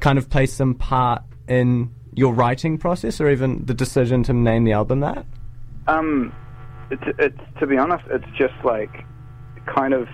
kind 0.00 0.18
of 0.18 0.28
play 0.30 0.46
some 0.46 0.74
part 0.74 1.22
in 1.48 1.90
your 2.14 2.32
writing 2.32 2.78
process, 2.78 3.20
or 3.20 3.28
even 3.30 3.64
the 3.66 3.74
decision 3.74 4.22
to 4.24 4.32
name 4.32 4.64
the 4.64 4.72
album 4.72 5.00
that? 5.00 5.24
Um, 5.86 6.32
it's, 6.90 7.02
it's 7.18 7.38
to 7.60 7.66
be 7.66 7.76
honest, 7.76 8.04
it's 8.10 8.24
just 8.38 8.54
like 8.64 9.04
kind 9.66 9.92
of 9.94 10.06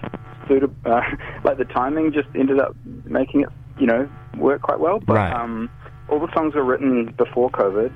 suitable. 0.48 0.74
Uh, 0.84 1.00
like 1.44 1.58
the 1.58 1.64
timing 1.64 2.12
just 2.12 2.28
ended 2.34 2.58
up 2.60 2.74
making 3.04 3.42
it, 3.42 3.48
you 3.78 3.86
know, 3.86 4.08
work 4.36 4.62
quite 4.62 4.80
well. 4.80 4.98
But 5.00 5.14
Right. 5.14 5.32
um, 5.32 5.70
all 6.08 6.18
the 6.20 6.32
songs 6.34 6.54
were 6.54 6.64
written 6.64 7.14
before 7.16 7.50
COVID, 7.50 7.92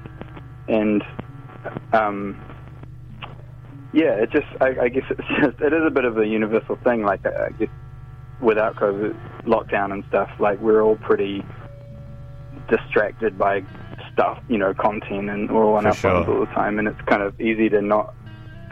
and 0.69 1.03
um, 1.93 2.37
yeah, 3.93 4.13
it 4.15 4.31
just 4.31 4.47
I, 4.61 4.85
I 4.85 4.89
guess 4.89 5.05
it's 5.11 5.29
just 5.43 5.61
it 5.61 5.73
is 5.73 5.83
a 5.87 5.91
bit 5.91 6.05
of 6.05 6.17
a 6.19 6.27
universal 6.27 6.77
thing. 6.85 7.03
Like 7.03 7.25
I 7.27 7.51
guess 7.59 7.69
without 8.41 8.77
COVID 8.77 9.15
lockdown 9.45 9.93
and 9.93 10.05
stuff, 10.09 10.29
like 10.39 10.61
we're 10.61 10.83
all 10.83 10.97
pretty 10.97 11.45
distracted 12.69 13.39
by 13.39 13.63
stuff, 14.13 14.39
you 14.49 14.59
know, 14.59 14.75
content, 14.75 15.31
and 15.31 15.51
we're 15.51 15.65
all 15.65 15.77
on 15.77 15.83
For 15.85 15.89
our 15.89 15.95
sure. 15.97 16.13
phones 16.25 16.29
all 16.29 16.41
the 16.41 16.53
time, 16.53 16.79
and 16.79 16.89
it's 16.89 17.01
kind 17.03 17.23
of 17.23 17.39
easy 17.41 17.69
to 17.71 17.81
not 17.83 18.15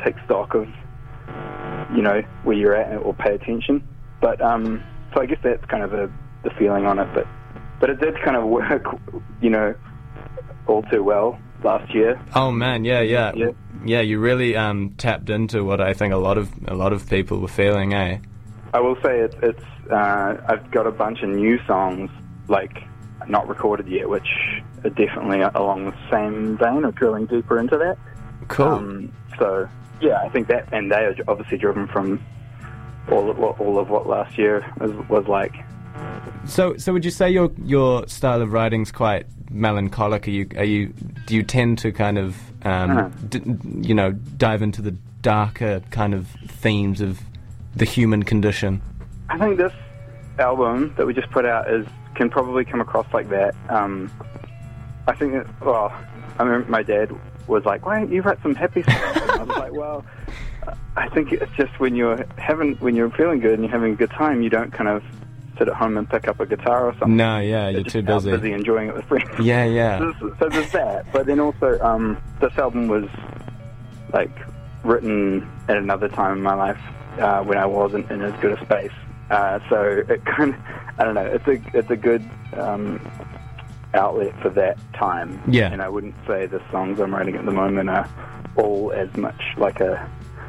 take 0.04 0.14
stock 0.24 0.54
of, 0.54 0.66
you 1.94 2.02
know, 2.02 2.22
where 2.42 2.56
you're 2.56 2.74
at 2.74 2.96
or 2.98 3.14
pay 3.14 3.34
attention. 3.34 3.86
But 4.20 4.40
um, 4.40 4.82
so 5.14 5.20
I 5.22 5.26
guess 5.26 5.38
that's 5.42 5.64
kind 5.66 5.82
of 5.82 5.92
a, 5.94 6.10
the 6.42 6.50
feeling 6.58 6.86
on 6.86 6.98
it. 6.98 7.08
But 7.14 7.26
but 7.80 7.90
it 7.90 8.00
did 8.00 8.20
kind 8.22 8.36
of 8.36 8.44
work, 8.48 8.84
you 9.40 9.50
know, 9.50 9.74
all 10.66 10.82
too 10.84 11.02
well 11.02 11.38
last 11.62 11.94
year. 11.94 12.20
Oh 12.34 12.50
man, 12.50 12.84
yeah, 12.84 13.00
yeah, 13.00 13.32
Yeah. 13.34 13.50
yeah. 13.84 14.00
You 14.00 14.18
really 14.18 14.56
um, 14.56 14.94
tapped 14.98 15.30
into 15.30 15.64
what 15.64 15.80
I 15.80 15.94
think 15.94 16.12
a 16.12 16.18
lot 16.18 16.38
of 16.38 16.50
a 16.68 16.74
lot 16.74 16.92
of 16.92 17.08
people 17.08 17.38
were 17.40 17.48
feeling, 17.48 17.94
eh? 17.94 18.18
I 18.72 18.80
will 18.80 18.96
say 18.96 19.20
it's 19.20 19.36
it's 19.42 19.64
uh, 19.90 20.36
I've 20.48 20.70
got 20.70 20.86
a 20.86 20.90
bunch 20.90 21.22
of 21.22 21.28
new 21.30 21.58
songs 21.66 22.10
like 22.48 22.82
not 23.28 23.48
recorded 23.48 23.88
yet, 23.88 24.08
which 24.08 24.28
are 24.82 24.90
definitely 24.90 25.40
along 25.40 25.86
the 25.86 25.94
same 26.10 26.58
vein 26.58 26.84
of 26.84 26.94
drilling 26.94 27.26
deeper 27.26 27.58
into 27.58 27.78
that. 27.78 27.96
Cool. 28.48 28.66
Um, 28.66 29.12
so 29.38 29.68
yeah, 30.04 30.18
I 30.22 30.28
think 30.28 30.48
that, 30.48 30.68
and 30.72 30.90
they 30.92 30.96
are 31.04 31.14
obviously 31.28 31.58
driven 31.58 31.86
from 31.88 32.22
all 33.10 33.30
of 33.30 33.38
what 33.38 33.58
all 33.60 33.78
of 33.78 33.88
what 33.90 34.06
last 34.06 34.36
year 34.38 34.64
was, 34.78 34.92
was 35.08 35.26
like. 35.26 35.54
so, 36.46 36.76
so 36.76 36.92
would 36.92 37.04
you 37.04 37.10
say 37.10 37.30
your 37.30 37.50
your 37.64 38.06
style 38.08 38.40
of 38.42 38.52
writing's 38.52 38.92
quite 38.92 39.26
melancholic? 39.50 40.26
Are 40.28 40.30
you 40.30 40.46
are 40.56 40.64
you 40.64 40.92
do 41.26 41.34
you 41.34 41.42
tend 41.42 41.78
to 41.78 41.92
kind 41.92 42.18
of 42.18 42.36
um, 42.64 42.90
Uh-huh. 42.90 43.08
d- 43.28 43.42
you 43.88 43.94
know 43.94 44.12
dive 44.12 44.62
into 44.62 44.82
the 44.82 44.92
darker 45.22 45.80
kind 45.90 46.12
of 46.14 46.26
themes 46.48 47.00
of 47.00 47.20
the 47.76 47.84
human 47.84 48.22
condition? 48.22 48.80
I 49.30 49.38
think 49.38 49.56
this 49.56 49.72
album 50.38 50.92
that 50.96 51.06
we 51.06 51.14
just 51.14 51.30
put 51.30 51.44
out 51.46 51.70
is 51.70 51.86
can 52.14 52.28
probably 52.30 52.64
come 52.64 52.80
across 52.80 53.06
like 53.12 53.28
that. 53.30 53.54
Um, 53.68 54.10
I 55.06 55.12
think 55.14 55.46
well, 55.60 55.92
I 56.38 56.44
mean, 56.44 56.64
my 56.70 56.82
dad 56.82 57.10
was 57.46 57.64
like, 57.64 57.84
"Why 57.86 57.98
don't 58.00 58.10
you 58.12 58.22
write 58.22 58.40
some 58.42 58.54
happy 58.54 58.82
songs?" 58.82 59.23
I 59.34 59.42
was 59.42 59.56
like, 59.56 59.72
"Well, 59.72 60.04
I 60.96 61.08
think 61.08 61.32
it's 61.32 61.50
just 61.56 61.78
when 61.80 61.94
you're 61.94 62.24
having 62.38 62.74
when 62.76 62.94
you're 62.94 63.10
feeling 63.10 63.40
good 63.40 63.54
and 63.54 63.62
you're 63.62 63.72
having 63.72 63.92
a 63.92 63.96
good 63.96 64.10
time, 64.10 64.42
you 64.42 64.50
don't 64.50 64.72
kind 64.72 64.88
of 64.88 65.02
sit 65.58 65.68
at 65.68 65.74
home 65.74 65.96
and 65.96 66.08
pick 66.08 66.28
up 66.28 66.40
a 66.40 66.46
guitar 66.46 66.86
or 66.86 66.92
something. 66.92 67.16
No, 67.16 67.38
yeah, 67.38 67.68
you're 67.68 67.84
too 67.84 68.02
busy. 68.02 68.30
busy 68.30 68.52
enjoying 68.52 68.88
it 68.88 68.94
with 68.94 69.04
friends. 69.06 69.28
Yeah, 69.40 69.64
yeah. 69.64 69.98
So, 69.98 70.34
so 70.38 70.48
there's 70.48 70.72
that. 70.72 71.12
But 71.12 71.26
then 71.26 71.40
also, 71.40 71.78
um, 71.80 72.20
this 72.40 72.56
album 72.58 72.88
was 72.88 73.08
like 74.12 74.36
written 74.82 75.48
at 75.68 75.76
another 75.76 76.08
time 76.08 76.38
in 76.38 76.42
my 76.42 76.54
life 76.54 76.80
uh, 77.18 77.42
when 77.42 77.58
I 77.58 77.66
wasn't 77.66 78.10
in 78.10 78.22
as 78.22 78.38
good 78.40 78.58
a 78.58 78.64
space. 78.64 78.92
Uh, 79.30 79.58
so 79.68 80.04
it 80.08 80.24
kind 80.24 80.54
of, 80.54 80.60
I 80.98 81.04
don't 81.04 81.14
know. 81.14 81.26
It's 81.26 81.46
a 81.46 81.76
it's 81.76 81.90
a 81.90 81.96
good 81.96 82.28
um, 82.54 83.00
outlet 83.94 84.38
for 84.42 84.50
that 84.50 84.78
time. 84.92 85.40
Yeah. 85.48 85.72
And 85.72 85.82
I 85.82 85.88
wouldn't 85.88 86.14
say 86.26 86.46
the 86.46 86.62
songs 86.70 87.00
I'm 87.00 87.14
writing 87.14 87.36
at 87.36 87.44
the 87.44 87.52
moment 87.52 87.90
are 87.90 88.08
all 88.56 88.92
as 88.92 89.14
much 89.16 89.40
like 89.56 89.80
a 89.80 90.08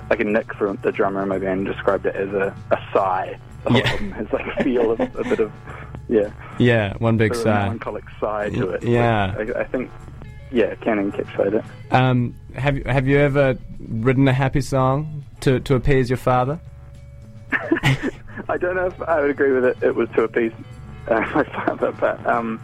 like 0.09 0.19
a 0.19 0.24
Nick 0.24 0.53
from 0.53 0.77
the 0.83 0.91
drummer 0.91 1.24
in 1.24 1.29
my 1.29 1.39
band 1.39 1.65
described 1.65 2.05
it 2.05 2.15
as 2.15 2.29
a, 2.29 2.55
a 2.71 2.77
sigh. 2.93 3.38
The 3.63 3.69
whole 3.71 3.79
Yeah. 3.79 3.89
album 3.91 4.12
has 4.12 4.31
like 4.33 4.45
a 4.59 4.63
feel 4.63 4.91
of 4.91 5.00
a 5.00 5.24
bit 5.24 5.39
of 5.39 5.51
yeah, 6.07 6.29
Yeah, 6.59 6.93
one 7.00 7.17
big 7.17 7.33
sigh. 7.33 7.63
melancholic 7.63 8.03
sigh 8.19 8.50
to 8.51 8.69
it. 8.71 8.83
Yeah. 8.83 9.33
I, 9.38 9.62
I 9.62 9.63
think 9.63 9.89
yeah, 10.51 10.75
can 10.75 11.12
encapsulate 11.12 11.55
it. 11.55 11.65
Um, 11.91 12.35
have 12.55 12.77
you 12.77 12.83
have 12.85 13.07
you 13.07 13.17
ever 13.17 13.57
written 13.79 14.27
a 14.27 14.33
happy 14.33 14.62
song 14.62 15.24
to 15.41 15.59
to 15.62 15.74
appease 15.75 16.09
your 16.09 16.17
father? 16.17 16.59
I 18.47 18.57
don't 18.59 18.75
know 18.75 18.88
if 18.88 19.01
I 19.01 19.21
would 19.21 19.31
agree 19.31 19.51
with 19.51 19.65
it. 19.65 19.77
It 19.81 19.95
was 19.95 20.07
to 20.15 20.24
appease 20.24 20.51
uh, 21.07 21.19
my 21.35 21.43
father, 21.43 21.91
but 21.93 22.24
um, 22.27 22.59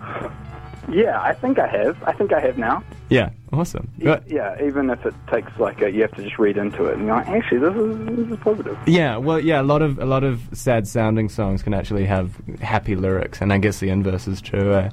yeah, 0.91 1.21
I 1.21 1.33
think 1.33 1.60
I 1.60 1.67
have. 1.67 2.01
I 2.03 2.13
think 2.13 2.33
I 2.33 2.39
have 2.39 2.57
now. 2.57 2.83
Yeah, 3.10 3.31
awesome. 3.51 3.89
Yeah, 3.98 4.55
even 4.63 4.89
if 4.89 5.05
it 5.05 5.13
takes 5.27 5.51
like 5.60 5.81
a, 5.81 5.91
you 5.91 6.01
have 6.01 6.12
to 6.15 6.24
just 6.24 6.38
read 6.39 6.57
into 6.57 6.86
it 6.86 6.98
and 6.98 7.07
you're 7.07 7.15
like, 7.15 7.27
actually, 7.27 7.60
this 7.60 7.75
is 7.75 8.05
this 8.17 8.38
is 8.38 8.43
positive. 8.43 8.77
Yeah, 8.88 9.17
well, 9.17 9.39
yeah, 9.39 9.62
a 9.62 9.63
lot 9.63 9.81
of 9.81 10.00
a 10.00 10.05
lot 10.05 10.24
of 10.24 10.41
sad 10.53 10.88
sounding 10.88 11.29
songs 11.29 11.63
can 11.63 11.74
actually 11.74 12.05
have 12.05 12.36
happy 12.60 12.95
lyrics, 12.95 13.41
and 13.41 13.51
I 13.51 13.57
guess 13.57 13.79
the 13.79 13.89
inverse 13.89 14.27
is 14.27 14.41
true. 14.41 14.74
Eh? 14.74 14.89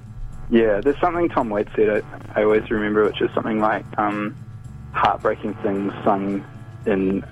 Yeah, 0.50 0.80
there's 0.80 0.98
something 1.00 1.28
Tom 1.28 1.50
Waits 1.50 1.70
said. 1.76 2.02
I, 2.02 2.40
I 2.40 2.44
always 2.44 2.70
remember, 2.70 3.04
which 3.04 3.20
is 3.20 3.30
something 3.34 3.60
like 3.60 3.84
um, 3.98 4.36
heartbreaking 4.92 5.54
things 5.56 5.92
sung 6.04 6.44
in 6.86 7.24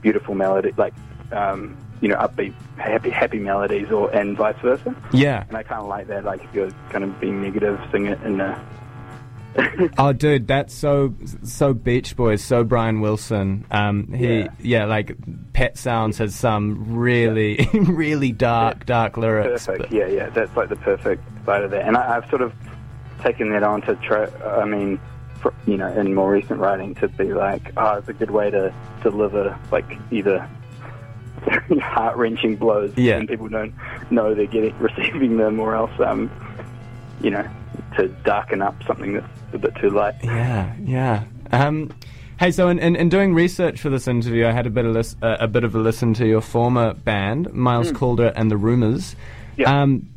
beautiful 0.00 0.34
melody, 0.34 0.72
like 0.76 0.94
um, 1.32 1.76
you 2.00 2.08
know, 2.08 2.16
upbeat, 2.16 2.54
happy, 2.76 3.10
happy 3.10 3.38
melodies, 3.38 3.90
or 3.90 4.10
and 4.14 4.36
vice 4.36 4.56
versa. 4.62 4.94
Yeah. 5.12 5.44
And 5.48 5.56
I 5.56 5.62
kind 5.62 5.80
of 5.82 5.88
like 5.88 6.06
that. 6.08 6.24
Like 6.24 6.42
if 6.44 6.54
you're 6.54 6.70
kind 6.90 7.04
of 7.04 7.18
being 7.20 7.42
negative, 7.42 7.80
sing 7.92 8.06
it 8.06 8.20
in 8.22 8.40
a. 8.40 8.64
Oh, 9.98 10.12
dude, 10.12 10.46
that's 10.46 10.72
so 10.72 11.14
so 11.42 11.74
Beach 11.74 12.14
Boys, 12.14 12.44
so 12.44 12.62
Brian 12.62 13.00
Wilson. 13.00 13.64
Um, 13.72 14.12
he, 14.12 14.40
Yeah. 14.40 14.48
yeah, 14.60 14.84
like 14.84 15.16
Pet 15.52 15.76
Sounds 15.76 16.18
has 16.18 16.34
some 16.34 16.96
really, 16.96 17.68
really 17.72 18.30
dark, 18.30 18.86
dark 18.86 19.16
lyrics. 19.16 19.66
perfect. 19.66 19.90
but- 19.90 19.98
Yeah, 19.98 20.06
yeah, 20.06 20.28
that's 20.30 20.54
like 20.56 20.68
the 20.68 20.76
perfect 20.76 21.22
side 21.44 21.64
of 21.64 21.70
that. 21.72 21.86
And 21.88 21.96
I, 21.96 22.16
I've 22.18 22.28
sort 22.30 22.42
of 22.42 22.52
taken 23.20 23.50
that 23.50 23.64
on 23.64 23.80
to 23.82 23.96
try. 23.96 24.26
I 24.44 24.64
mean, 24.64 25.00
for, 25.40 25.52
you 25.66 25.76
know, 25.76 25.88
in 25.88 26.14
more 26.14 26.30
recent 26.30 26.60
writing, 26.60 26.94
to 26.96 27.08
be 27.08 27.32
like, 27.32 27.72
oh, 27.76 27.94
it's 27.96 28.08
a 28.08 28.12
good 28.12 28.30
way 28.30 28.50
to 28.50 28.72
deliver 29.02 29.58
like 29.72 29.86
either 30.12 30.48
heart 31.80 32.16
wrenching 32.16 32.56
blows 32.56 32.92
Yeah. 32.96 33.16
and 33.16 33.28
people 33.28 33.48
don't 33.48 33.74
know 34.10 34.34
they're 34.34 34.46
getting 34.46 34.76
receiving 34.80 35.36
them, 35.36 35.60
or 35.60 35.74
else, 35.74 35.92
um, 36.00 36.30
you 37.20 37.30
know, 37.30 37.46
to 37.96 38.08
darken 38.24 38.62
up 38.62 38.74
something 38.86 39.14
that's 39.14 39.26
a 39.52 39.58
bit 39.58 39.74
too 39.76 39.90
light. 39.90 40.14
Yeah, 40.22 40.74
yeah. 40.82 41.24
Um, 41.52 41.92
hey, 42.38 42.50
so 42.50 42.68
in, 42.68 42.78
in, 42.78 42.94
in 42.96 43.08
doing 43.08 43.34
research 43.34 43.80
for 43.80 43.88
this 43.90 44.06
interview, 44.08 44.46
I 44.46 44.52
had 44.52 44.66
a 44.66 44.70
bit 44.70 44.84
of 44.84 44.92
lis- 44.92 45.16
uh, 45.22 45.36
a 45.40 45.48
bit 45.48 45.64
of 45.64 45.74
a 45.74 45.78
listen 45.78 46.14
to 46.14 46.26
your 46.26 46.40
former 46.40 46.94
band, 46.94 47.52
Miles 47.54 47.90
Calder 47.92 48.32
and 48.36 48.50
the 48.50 48.56
Rumours. 48.56 49.12
Hmm. 49.56 49.60
Yeah. 49.62 49.82
Um, 49.82 50.08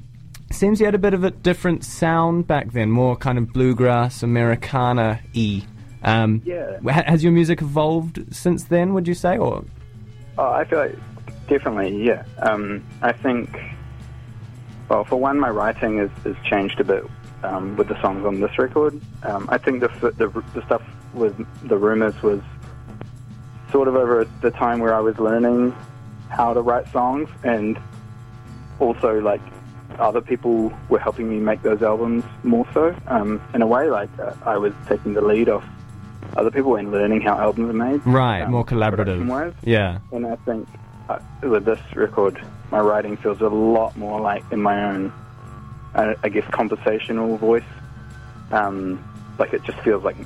seems 0.51 0.79
you 0.81 0.85
had 0.85 0.95
a 0.95 0.99
bit 0.99 1.13
of 1.13 1.23
a 1.23 1.31
different 1.31 1.85
sound 1.85 2.45
back 2.45 2.73
then, 2.73 2.91
more 2.91 3.15
kind 3.15 3.37
of 3.37 3.53
bluegrass, 3.53 4.21
Americana 4.21 5.21
e. 5.33 5.63
Um, 6.03 6.41
Yeah. 6.45 6.77
Has 7.03 7.23
your 7.23 7.31
music 7.31 7.61
evolved 7.61 8.35
since 8.35 8.65
then? 8.65 8.93
Would 8.93 9.07
you 9.07 9.13
say, 9.13 9.37
or 9.37 9.63
Oh, 10.37 10.49
I 10.51 10.65
feel 10.65 10.79
like 10.79 10.95
definitely, 11.47 12.03
yeah. 12.03 12.23
Um, 12.39 12.83
I 13.01 13.11
think, 13.11 13.59
well, 14.89 15.03
for 15.03 15.17
one, 15.17 15.39
my 15.39 15.49
writing 15.49 15.97
has, 15.97 16.09
has 16.23 16.35
changed 16.43 16.79
a 16.79 16.83
bit 16.83 17.03
um, 17.43 17.75
with 17.75 17.87
the 17.87 17.99
songs 18.01 18.25
on 18.25 18.39
this 18.39 18.57
record. 18.57 18.99
Um, 19.23 19.47
I 19.49 19.57
think 19.57 19.81
the, 19.81 19.89
the 20.17 20.43
the 20.53 20.65
stuff 20.65 20.83
with 21.13 21.35
the 21.67 21.77
rumors 21.77 22.21
was 22.21 22.41
sort 23.71 23.87
of 23.87 23.95
over 23.95 24.25
the 24.41 24.51
time 24.51 24.79
where 24.79 24.93
I 24.93 24.99
was 24.99 25.17
learning 25.17 25.75
how 26.29 26.53
to 26.53 26.61
write 26.61 26.87
songs, 26.91 27.29
and 27.43 27.79
also 28.79 29.19
like 29.19 29.41
other 29.99 30.21
people 30.21 30.73
were 30.89 30.99
helping 30.99 31.29
me 31.29 31.39
make 31.39 31.61
those 31.61 31.81
albums 31.81 32.23
more 32.43 32.65
so. 32.73 32.95
Um, 33.07 33.41
in 33.53 33.61
a 33.61 33.67
way, 33.67 33.89
like 33.89 34.09
uh, 34.19 34.33
I 34.45 34.57
was 34.57 34.73
taking 34.87 35.13
the 35.13 35.21
lead 35.21 35.49
off 35.49 35.63
other 36.37 36.51
people 36.51 36.75
and 36.75 36.91
learning 36.91 37.21
how 37.21 37.37
albums 37.37 37.69
are 37.69 37.73
made. 37.73 38.05
right, 38.05 38.41
um, 38.41 38.51
more 38.51 38.65
collaborative? 38.65 39.53
Yeah, 39.63 39.99
And 40.11 40.25
I 40.25 40.35
think 40.37 40.67
uh, 41.09 41.19
with 41.43 41.65
this 41.65 41.79
record, 41.95 42.41
my 42.71 42.79
writing 42.79 43.17
feels 43.17 43.41
a 43.41 43.47
lot 43.47 43.95
more 43.97 44.19
like 44.21 44.43
in 44.51 44.61
my 44.61 44.83
own, 44.85 45.11
uh, 45.95 46.13
I 46.23 46.29
guess, 46.29 46.45
conversational 46.51 47.37
voice. 47.37 47.63
Um, 48.51 49.03
like 49.37 49.53
it 49.53 49.63
just 49.63 49.79
feels 49.79 50.03
like 50.03 50.17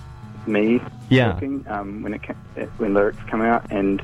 me 0.48 0.82
Yeah. 1.10 1.32
talking 1.34 1.66
um, 1.68 2.02
when 2.04 2.14
it 2.16 2.22
it- 2.56 2.70
when 2.78 2.94
lyrics 2.94 3.20
come 3.30 3.42
out, 3.42 3.66
and 3.72 4.02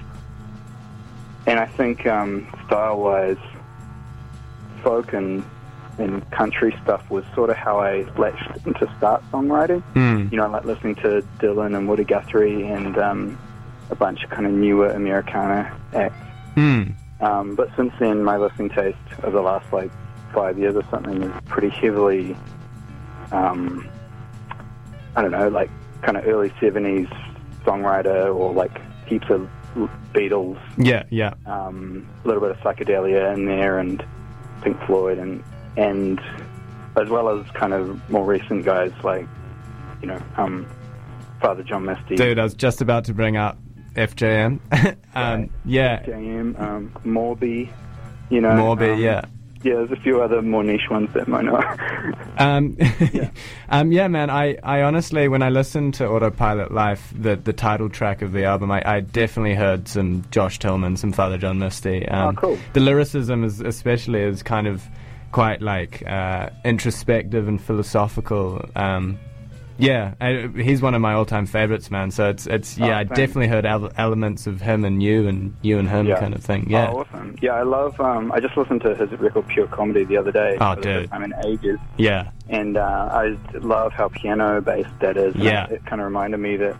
and 1.48 1.60
I 1.60 1.66
think 1.66 2.06
um, 2.06 2.48
style-wise, 2.68 3.38
folk 4.84 5.13
and 5.13 5.44
and 6.00 6.28
country 6.32 6.75
stuff 6.84 7.08
was 7.12 7.24
sort 7.36 7.50
of 7.50 7.58
how 7.58 7.80
I 7.80 8.06
latched 8.18 8.66
into 8.66 8.90
start 8.98 9.22
songwriting 9.32 9.84
Mm. 9.94 10.32
you 10.32 10.38
know, 10.38 10.46
I 10.46 10.48
like 10.48 10.66
listening 10.66 10.96
to 10.96 11.22
Dylan 11.40 11.75
and 11.78 11.88
Woody 11.88 12.06
Guthrie 12.06 12.66
and 12.66 12.98
um, 12.98 13.38
a 13.90 13.96
bunch 13.96 14.24
of 14.24 14.30
kind 14.30 14.48
of 14.48 14.54
newer 14.54 14.88
Americana 14.90 15.72
acts. 15.94 16.16
Mm. 16.55 16.96
Um, 17.22 17.55
but 17.55 17.70
since 17.75 17.93
then, 18.00 18.24
my 18.24 18.38
listening 18.38 18.70
taste 18.70 18.98
over 19.24 19.38
the 19.38 19.41
last 19.41 19.72
like 19.72 19.91
five 20.34 20.58
years 20.58 20.75
or 20.75 20.84
something 20.89 21.22
is 21.22 21.31
pretty 21.46 21.70
heavily, 21.70 22.36
um, 23.31 23.88
I 25.15 25.22
don't 25.22 25.31
know, 25.31 25.50
like 25.50 25.70
kind 26.01 26.17
of 26.17 26.27
early 26.27 26.50
70s 26.51 27.10
songwriter 27.63 28.34
or 28.34 28.53
like 28.53 28.81
heaps 29.05 29.29
of 29.29 29.50
Beatles, 30.13 30.60
yeah, 30.77 31.03
yeah. 31.10 31.34
um, 31.46 32.05
a 32.24 32.27
little 32.27 32.41
bit 32.41 32.51
of 32.51 32.58
psychedelia 32.58 33.34
in 33.34 33.46
there 33.46 33.79
and 33.79 34.03
Pink 34.62 34.77
Floyd 34.86 35.17
and 35.17 35.41
and 35.77 36.20
as 36.98 37.08
well 37.08 37.29
as 37.29 37.50
kind 37.51 37.72
of 37.72 38.10
more 38.10 38.25
recent 38.25 38.65
guys 38.65 38.91
like 39.03 39.25
you 40.01 40.08
know 40.08 40.22
um, 40.36 40.67
Father 41.39 41.63
John 41.63 41.86
Misty, 41.86 42.17
Dude, 42.17 42.38
I 42.38 42.43
was 42.43 42.53
just 42.53 42.81
about 42.81 43.05
to 43.05 43.13
bring 43.13 43.38
up 43.38 43.58
FJM. 43.96 44.60
um. 45.16 45.50
Yeah, 45.66 46.02
FJM, 46.04 46.60
um, 46.60 46.92
Morby, 47.06 47.72
you 48.30 48.42
know, 48.42 48.50
Morby, 48.50 48.94
um, 48.94 49.00
yeah. 49.00 49.26
yeah. 49.64 49.76
There's 49.76 49.92
a 49.92 49.96
few 49.98 50.22
other 50.22 50.42
more 50.42 50.64
niche 50.64 50.90
ones 50.90 51.14
that 51.14 51.28
might 51.28 51.46
not. 51.46 51.80
Um, 52.38 52.76
yeah. 53.14 53.30
um, 53.70 53.92
yeah, 53.92 54.08
man. 54.08 54.32
I, 54.32 54.58
I 54.64 54.82
honestly, 54.82 55.28
when 55.28 55.44
I 55.44 55.50
listened 55.50 55.94
to 55.96 56.08
Autopilot 56.08 56.72
Life, 56.72 57.14
the 57.16 57.36
the 57.36 57.54
title 57.54 57.90
track 57.90 58.24
of 58.24 58.32
the 58.32 58.46
album, 58.46 58.72
I, 58.72 58.82
I 58.84 59.00
definitely 59.02 59.54
heard 59.54 59.88
some 59.88 60.24
Josh 60.32 60.58
Tillman, 60.58 60.98
some 60.98 61.12
Father 61.12 61.38
John 61.38 61.60
Misty. 61.60 62.08
Um, 62.08 62.30
Oh, 62.38 62.40
cool. 62.42 62.58
The 62.74 62.80
lyricism 62.80 63.44
is 63.44 63.60
especially 63.60 64.22
is 64.22 64.42
kind 64.42 64.66
of 64.66 64.84
quite 65.34 65.62
like 65.62 66.02
uh, 66.08 66.50
introspective 66.66 67.48
and 67.48 67.62
philosophical. 67.62 68.66
Um, 68.76 69.20
yeah, 69.78 70.13
I, 70.22 70.50
he's 70.56 70.82
one 70.82 70.94
of 70.94 71.01
my 71.01 71.13
all-time 71.13 71.46
favorites, 71.46 71.90
man. 71.90 72.12
So 72.12 72.30
it's 72.30 72.46
it's 72.48 72.78
yeah, 72.78 72.98
Oh, 72.98 73.00
I 73.00 73.04
definitely 73.04 73.48
heard 73.48 73.66
ele- 73.66 73.92
elements 73.98 74.48
of 74.48 74.62
him 74.62 74.86
and 74.86 75.01
you 75.01 75.28
and 75.28 75.56
you 75.62 75.80
and 75.80 75.88
him 75.90 76.08
Yeah. 76.08 76.20
kind 76.20 76.34
of 76.34 76.44
thing. 76.44 76.70
Yeah, 76.70 76.92
Oh, 76.92 77.00
awesome. 77.01 77.36
Yeah, 77.42 77.54
I 77.54 77.63
love. 77.63 78.00
Um, 78.00 78.32
I 78.32 78.40
just 78.40 78.56
listened 78.58 78.82
to 78.82 78.96
his 78.96 79.12
record 79.20 79.48
Pure 79.48 79.68
Comedy 79.68 80.04
the 80.04 80.18
other 80.18 80.32
day. 80.32 80.58
Oh, 80.62 80.75
dude. 80.75 81.10
time 81.10 81.24
in 81.24 81.34
ages, 81.46 81.80
yeah, 81.98 82.30
and 82.50 82.78
uh, 82.78 83.10
I 83.12 83.38
love 83.60 83.94
how 83.94 84.10
piano 84.10 84.62
based 84.62 84.90
that 85.00 85.18
is. 85.18 85.36
Yeah. 85.36 85.66
it, 85.66 85.72
it 85.74 85.86
kind 85.86 86.01
of 86.01 86.06
reminded 86.06 86.40
me 86.40 86.58
that 86.58 86.75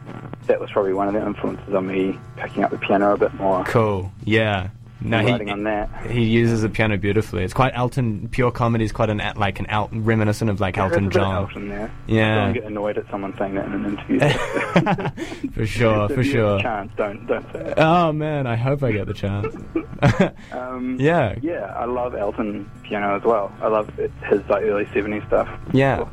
that 0.48 0.60
was 0.60 0.70
probably 0.72 0.94
one 0.94 1.08
of 1.08 1.14
the 1.14 1.26
influences 1.26 1.74
on 1.74 1.88
me 1.88 2.20
picking 2.38 2.64
up 2.64 2.72
the 2.72 2.78
piano 2.78 3.14
a 3.14 3.18
bit 3.18 3.34
more. 3.36 3.64
cool. 3.66 4.12
Yeah. 4.24 4.70
No, 5.04 5.20
he, 5.26 5.50
on 5.50 5.64
that. 5.64 6.06
He 6.12 6.24
uses 6.24 6.62
the 6.62 6.70
piano 6.70 6.96
beautifully. 6.98 7.44
It's 7.44 7.54
quite 7.54 7.74
Elton. 7.76 8.30
Pure 8.30 8.52
comedy 8.52 8.86
is 8.86 8.92
quite 8.92 9.10
an 9.10 9.22
like 9.36 9.60
an 9.60 9.66
Al, 9.68 9.90
reminiscent 9.92 10.50
of 10.50 10.60
like 10.60 10.78
a 10.78 10.82
Elton 10.82 11.10
John. 11.10 11.36
Elton 11.36 11.70
there. 11.70 11.92
Yeah. 12.08 12.46
Don't 12.46 12.54
get 12.54 12.64
annoyed 12.66 12.98
at 13.00 13.10
someone 13.10 13.36
saying 13.38 13.56
that 13.56 13.66
in 13.66 13.74
an 13.74 13.86
interview. 13.86 15.50
for 15.54 15.66
sure, 15.66 16.06
If 16.06 16.16
for 16.16 16.24
sure. 16.24 16.60
chance, 16.62 16.92
don't 16.96 17.26
don't 17.26 17.44
say 17.52 17.60
it. 17.62 17.74
Oh 17.78 18.12
man, 18.14 18.46
I 18.46 18.56
hope 18.56 18.84
I 18.84 18.92
get 18.92 19.08
the 19.08 19.14
chance. 19.14 19.56
Um, 20.52 20.98
yeah, 21.00 21.36
Yeah, 21.44 21.66
I 21.78 21.86
love 21.86 22.16
Elton 22.16 22.70
piano 22.84 23.16
as 23.16 23.24
well. 23.24 23.52
I 23.62 23.68
love 23.68 23.88
it, 24.00 24.12
his 24.30 24.42
like 24.50 24.64
early 24.64 24.86
'70s 24.86 25.26
stuff. 25.28 25.48
Yeah. 25.74 25.98
Cool. 25.98 26.10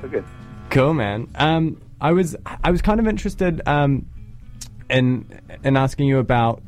So 0.00 0.08
good. 0.08 0.24
cool, 0.70 0.94
man. 0.94 1.28
Um, 1.34 1.80
I 2.00 2.12
was 2.12 2.34
I 2.64 2.70
was 2.70 2.80
kind 2.82 2.98
of 2.98 3.06
interested 3.06 3.60
um, 3.66 4.06
in 4.90 5.40
in 5.64 5.76
asking 5.76 6.08
you 6.08 6.18
about 6.18 6.62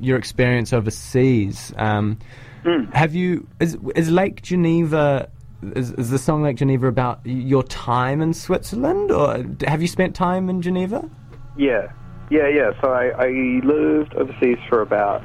your 0.00 0.18
experience 0.18 0.72
overseas. 0.72 1.72
Um, 1.76 2.18
Hmm. 2.66 2.90
Have 2.92 3.14
you 3.14 3.46
is 3.60 3.78
is 3.94 4.10
Lake 4.10 4.42
Geneva? 4.42 5.30
Is, 5.62 5.92
is 5.92 6.10
the 6.10 6.18
song 6.18 6.42
Lake 6.42 6.56
Geneva 6.56 6.88
about 6.88 7.20
your 7.24 7.62
time 7.62 8.20
in 8.20 8.34
Switzerland, 8.34 9.12
or 9.12 9.44
have 9.66 9.80
you 9.80 9.86
spent 9.86 10.16
time 10.16 10.48
in 10.50 10.62
Geneva? 10.62 11.08
Yeah, 11.56 11.92
yeah, 12.28 12.48
yeah. 12.48 12.72
So 12.82 12.90
I, 12.90 13.10
I 13.10 13.28
lived 13.64 14.14
overseas 14.14 14.58
for 14.68 14.82
about 14.82 15.22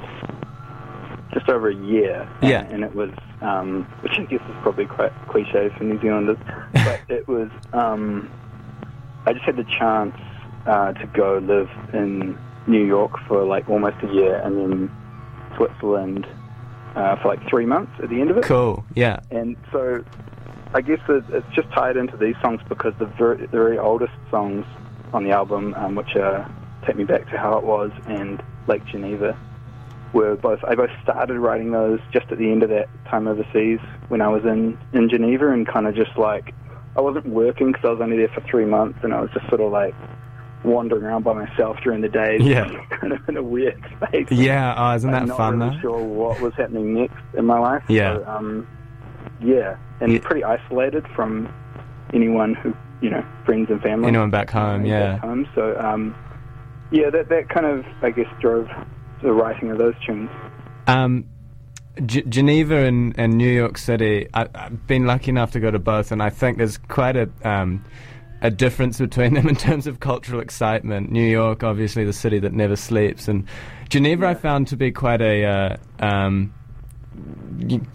just 1.33 1.49
over 1.49 1.69
a 1.69 1.75
year. 1.75 2.29
Yeah. 2.43 2.61
and, 2.61 2.75
and 2.75 2.83
it 2.83 2.95
was, 2.95 3.09
um, 3.41 3.87
which 4.01 4.13
I 4.17 4.23
guess 4.25 4.41
is 4.41 4.55
probably 4.61 4.85
quite 4.85 5.11
cliche 5.27 5.69
for 5.77 5.83
New 5.83 5.99
Zealanders, 5.99 6.37
but 6.73 7.01
it 7.09 7.27
was. 7.27 7.49
Um, 7.73 8.29
I 9.25 9.33
just 9.33 9.45
had 9.45 9.57
the 9.57 9.65
chance 9.79 10.15
uh, 10.65 10.93
to 10.93 11.07
go 11.07 11.39
live 11.39 11.69
in 11.93 12.37
New 12.67 12.85
York 12.85 13.11
for 13.27 13.43
like 13.43 13.69
almost 13.69 13.97
a 14.03 14.13
year, 14.13 14.35
and 14.37 14.57
then 14.57 14.91
Switzerland 15.57 16.27
uh, 16.95 17.15
for 17.17 17.29
like 17.29 17.47
three 17.49 17.65
months 17.65 17.91
at 18.01 18.09
the 18.09 18.21
end 18.21 18.31
of 18.31 18.37
it. 18.37 18.43
Cool. 18.43 18.85
Yeah. 18.95 19.19
And 19.31 19.55
so 19.71 20.03
I 20.73 20.81
guess 20.81 20.99
it, 21.09 21.23
it's 21.29 21.55
just 21.55 21.69
tied 21.71 21.97
into 21.97 22.17
these 22.17 22.35
songs 22.41 22.61
because 22.69 22.93
the 22.99 23.05
very, 23.05 23.37
the 23.37 23.47
very 23.47 23.77
oldest 23.77 24.13
songs 24.29 24.65
on 25.13 25.23
the 25.23 25.31
album, 25.31 25.73
um, 25.75 25.95
which 25.95 26.15
are 26.15 26.49
Take 26.85 26.95
Me 26.95 27.03
Back 27.03 27.29
to 27.31 27.37
How 27.37 27.57
It 27.57 27.63
Was 27.63 27.91
and 28.07 28.41
Lake 28.67 28.85
Geneva, 28.85 29.37
were 30.13 30.35
both, 30.35 30.63
I 30.63 30.75
both 30.75 30.89
started 31.03 31.39
writing 31.39 31.71
those 31.71 31.99
just 32.11 32.31
at 32.31 32.37
the 32.37 32.51
end 32.51 32.63
of 32.63 32.69
that 32.69 32.89
time 33.05 33.27
overseas 33.27 33.79
when 34.09 34.21
I 34.21 34.27
was 34.27 34.43
in, 34.43 34.77
in 34.93 35.09
Geneva 35.09 35.51
and 35.51 35.67
kind 35.67 35.87
of 35.87 35.95
just 35.95 36.17
like, 36.17 36.53
I 36.97 37.01
wasn't 37.01 37.27
working 37.27 37.71
because 37.71 37.85
I 37.85 37.91
was 37.91 38.01
only 38.01 38.17
there 38.17 38.27
for 38.29 38.41
three 38.41 38.65
months 38.65 38.99
and 39.03 39.13
I 39.13 39.21
was 39.21 39.29
just 39.33 39.47
sort 39.47 39.61
of 39.61 39.71
like 39.71 39.95
wandering 40.63 41.03
around 41.03 41.23
by 41.23 41.33
myself 41.33 41.77
during 41.83 42.01
the 42.01 42.09
days. 42.09 42.41
Yeah. 42.41 42.69
kind 42.99 43.13
of 43.13 43.27
in 43.27 43.37
a 43.37 43.43
weird 43.43 43.81
space. 43.97 44.27
Yeah. 44.31 44.75
Oh, 44.77 44.95
isn't 44.95 45.09
that 45.11 45.23
I'm 45.23 45.27
not 45.29 45.37
fun 45.37 45.59
really 45.59 45.75
though? 45.77 45.81
sure 45.81 46.03
what 46.03 46.39
was 46.41 46.53
happening 46.55 46.93
next 46.93 47.17
in 47.37 47.45
my 47.45 47.57
life. 47.59 47.83
Yeah. 47.89 48.17
So, 48.17 48.25
um, 48.27 48.67
yeah, 49.41 49.77
and 50.01 50.11
Yeah. 50.13 50.19
pretty 50.21 50.43
isolated 50.43 51.05
from 51.15 51.51
anyone 52.13 52.53
who, 52.55 52.73
you 53.01 53.09
know, 53.09 53.23
friends 53.45 53.69
and 53.69 53.81
family. 53.81 54.07
Anyone 54.09 54.29
back 54.29 54.49
home? 54.51 54.81
back 54.83 54.89
Yeah. 54.89 55.17
home. 55.17 55.47
So, 55.55 55.75
um, 55.79 56.15
yeah, 56.91 57.09
that 57.09 57.29
that 57.29 57.49
kind 57.49 57.65
of, 57.65 57.85
I 58.01 58.11
guess, 58.11 58.27
drove 58.39 58.67
the 59.23 59.31
writing 59.31 59.71
of 59.71 59.77
those 59.77 59.95
tunes. 60.05 60.29
Um, 60.87 61.25
G- 62.05 62.23
Geneva 62.27 62.77
and, 62.85 63.13
and 63.17 63.33
New 63.37 63.49
York 63.51 63.77
City. 63.77 64.27
I, 64.33 64.47
I've 64.55 64.87
been 64.87 65.05
lucky 65.05 65.29
enough 65.29 65.51
to 65.51 65.59
go 65.59 65.71
to 65.71 65.79
both, 65.79 66.11
and 66.11 66.21
I 66.23 66.29
think 66.29 66.57
there's 66.57 66.77
quite 66.77 67.15
a 67.17 67.29
um, 67.43 67.83
a 68.41 68.49
difference 68.49 68.97
between 68.99 69.33
them 69.35 69.47
in 69.47 69.55
terms 69.55 69.87
of 69.87 69.99
cultural 69.99 70.41
excitement. 70.41 71.11
New 71.11 71.25
York, 71.27 71.63
obviously, 71.63 72.03
the 72.05 72.13
city 72.13 72.39
that 72.39 72.53
never 72.53 72.75
sleeps, 72.75 73.27
and 73.27 73.45
Geneva, 73.89 74.27
I 74.27 74.33
found 74.35 74.67
to 74.69 74.75
be 74.77 74.91
quite 74.91 75.21
a 75.21 75.45
uh, 75.45 75.77
um, 75.99 76.53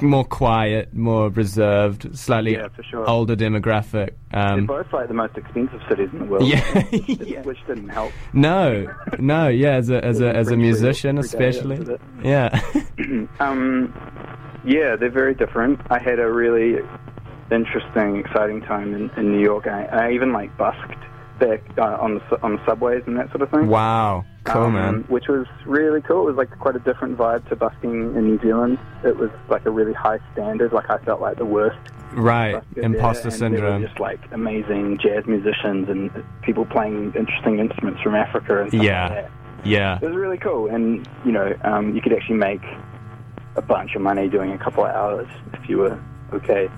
more 0.03 0.25
quiet, 0.25 0.95
more 0.95 1.31
reserved, 1.31 2.17
slightly 2.17 2.53
Yeah, 2.53 2.69
sure. 2.91 3.09
older 3.09 3.35
demographic. 3.35 4.11
They're 4.33 4.53
Um, 4.53 4.67
both 4.67 4.93
like 4.93 5.09
the 5.09 5.15
most 5.15 5.37
expensive 5.37 5.81
cities 5.88 6.11
in 6.12 6.19
the 6.21 6.25
world. 6.26 6.47
yeah, 6.47 6.61
which- 6.91 7.09
yeah. 7.26 7.43
which 7.43 7.59
didn't 7.67 7.88
help. 7.88 8.12
No, 8.35 8.87
no, 9.19 9.49
yeah, 9.49 9.73
as 9.76 9.88
a 9.91 10.05
as 10.05 10.21
a 10.21 10.35
as 10.37 10.50
a 10.50 10.57
musician, 10.57 11.17
free- 11.21 11.29
free 11.29 11.38
day 11.38 11.49
especially, 11.49 11.76
out 11.76 11.83
of 11.83 11.88
it. 11.88 12.00
yeah. 12.23 13.26
Um, 13.41 13.93
yeah, 14.65 14.97
they're 14.97 15.11
very 15.11 15.35
different. 15.35 15.81
I 15.91 15.99
had 15.99 16.19
a 16.19 16.31
really 16.31 16.79
interesting, 17.50 18.17
exciting 18.17 18.61
time 18.62 18.95
in, 18.95 19.11
in 19.17 19.33
New 19.33 19.41
York. 19.43 19.67
I, 19.67 19.85
I 19.87 20.11
even 20.12 20.33
like 20.33 20.57
busked 20.57 20.99
back 21.38 21.62
uh, 21.79 21.83
on 22.00 22.15
the 22.15 22.43
on 22.43 22.57
the 22.57 22.65
subways 22.67 23.03
and 23.07 23.17
that 23.19 23.29
sort 23.31 23.43
of 23.43 23.50
thing. 23.50 23.67
wow, 23.69 24.25
cool, 24.45 24.62
Um, 24.62 24.73
man. 24.75 25.05
Which 25.09 25.29
was 25.29 25.47
really 25.67 26.00
cool. 26.00 26.23
It 26.29 26.35
was 26.35 26.37
like 26.37 26.59
quite 26.59 26.76
a 26.76 26.81
different 26.81 27.19
vibe 27.19 27.47
to 27.50 27.57
busking 27.57 28.17
in 28.17 28.25
New 28.26 28.41
Zealand. 28.41 28.79
It 29.05 29.17
was 29.17 29.31
like 29.50 29.67
a 29.67 29.71
really 29.71 29.93
high 29.93 30.19
standard. 30.33 30.73
Like 30.73 30.88
I 30.91 30.99
felt 30.99 31.21
like 31.21 31.37
the 31.38 31.45
worst. 31.45 31.79
Right, 32.12 32.62
imposter 32.76 33.29
There 33.29 33.38
syndrome. 33.38 33.83
just 33.83 33.99
like 34.00 34.21
amazing 34.33 34.99
jazz 34.99 35.26
musicians 35.26 35.88
and 35.91 36.11
people 36.41 36.65
playing 36.65 37.12
interesting 37.15 37.59
instruments 37.59 38.00
from 38.00 38.15
Africa 38.15 38.62
and 38.62 38.71
stuff 38.71 38.83
Yeah. 38.83 39.03
like 39.03 39.12
that. 39.12 39.31
Yeah, 39.65 39.99
It 40.00 40.07
was 40.07 40.15
really 40.15 40.38
cool, 40.38 40.69
and 40.69 41.07
you 41.25 41.33
know, 41.33 41.53
um, 41.65 41.95
you 41.95 42.00
could 42.00 42.12
actually 42.12 42.37
make 42.37 42.62
a 43.57 43.61
bunch 43.62 43.97
of 43.97 44.03
money 44.03 44.29
doing 44.29 44.53
a 44.53 44.59
couple 44.59 44.85
of 44.87 44.95
hours 44.95 45.26
if 45.53 45.69
you 45.69 45.79
were 45.79 45.99
okay. 46.33 46.69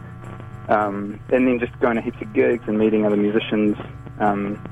Um, 0.68 1.18
and 1.30 1.46
then 1.46 1.58
just 1.58 1.78
going 1.80 1.96
to 1.96 2.02
heaps 2.02 2.20
of 2.20 2.32
gigs 2.32 2.64
and 2.66 2.78
meeting 2.78 3.06
other 3.06 3.16
musicians. 3.16 3.76
Um, 4.20 4.62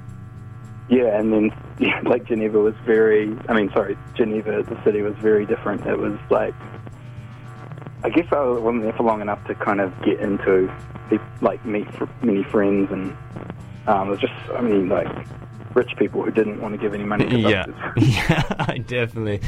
yeah, 0.88 1.19
and 1.19 1.33
then 1.33 1.50
yeah, 1.79 2.00
like 2.05 2.25
Geneva 2.25 2.59
was 2.59 2.75
very. 2.85 3.37
I 3.49 3.55
mean, 3.55 3.71
sorry, 3.73 3.97
Geneva, 4.15 4.62
the 4.62 4.83
city 4.85 5.03
was 5.03 5.15
very 5.17 5.47
different. 5.47 5.87
It 5.87 5.99
was 5.99 6.19
like, 6.31 6.55
I 8.05 8.11
guess 8.11 8.26
I 8.33 8.41
wasn't 8.41 8.83
there 8.83 8.93
for 8.93 9.03
long 9.03 9.21
enough 9.21 9.45
to 9.47 9.55
kind 9.55 9.81
of 9.81 9.93
get 10.03 10.21
into, 10.21 10.73
like, 11.41 11.65
meet 11.65 11.88
many 12.23 12.45
friends, 12.45 12.91
and 12.93 13.17
um, 13.87 14.09
it 14.09 14.11
was 14.12 14.21
just, 14.21 14.35
I 14.55 14.61
mean, 14.61 14.88
like, 14.88 15.09
rich 15.75 15.94
people 15.99 16.23
who 16.23 16.31
didn't 16.31 16.61
want 16.61 16.75
to 16.75 16.79
give 16.79 16.94
any 16.94 17.05
money 17.05 17.29
to 17.29 17.38
yeah, 17.38 17.66
yeah. 17.97 18.42
I 18.59 18.79
definitely, 18.79 19.40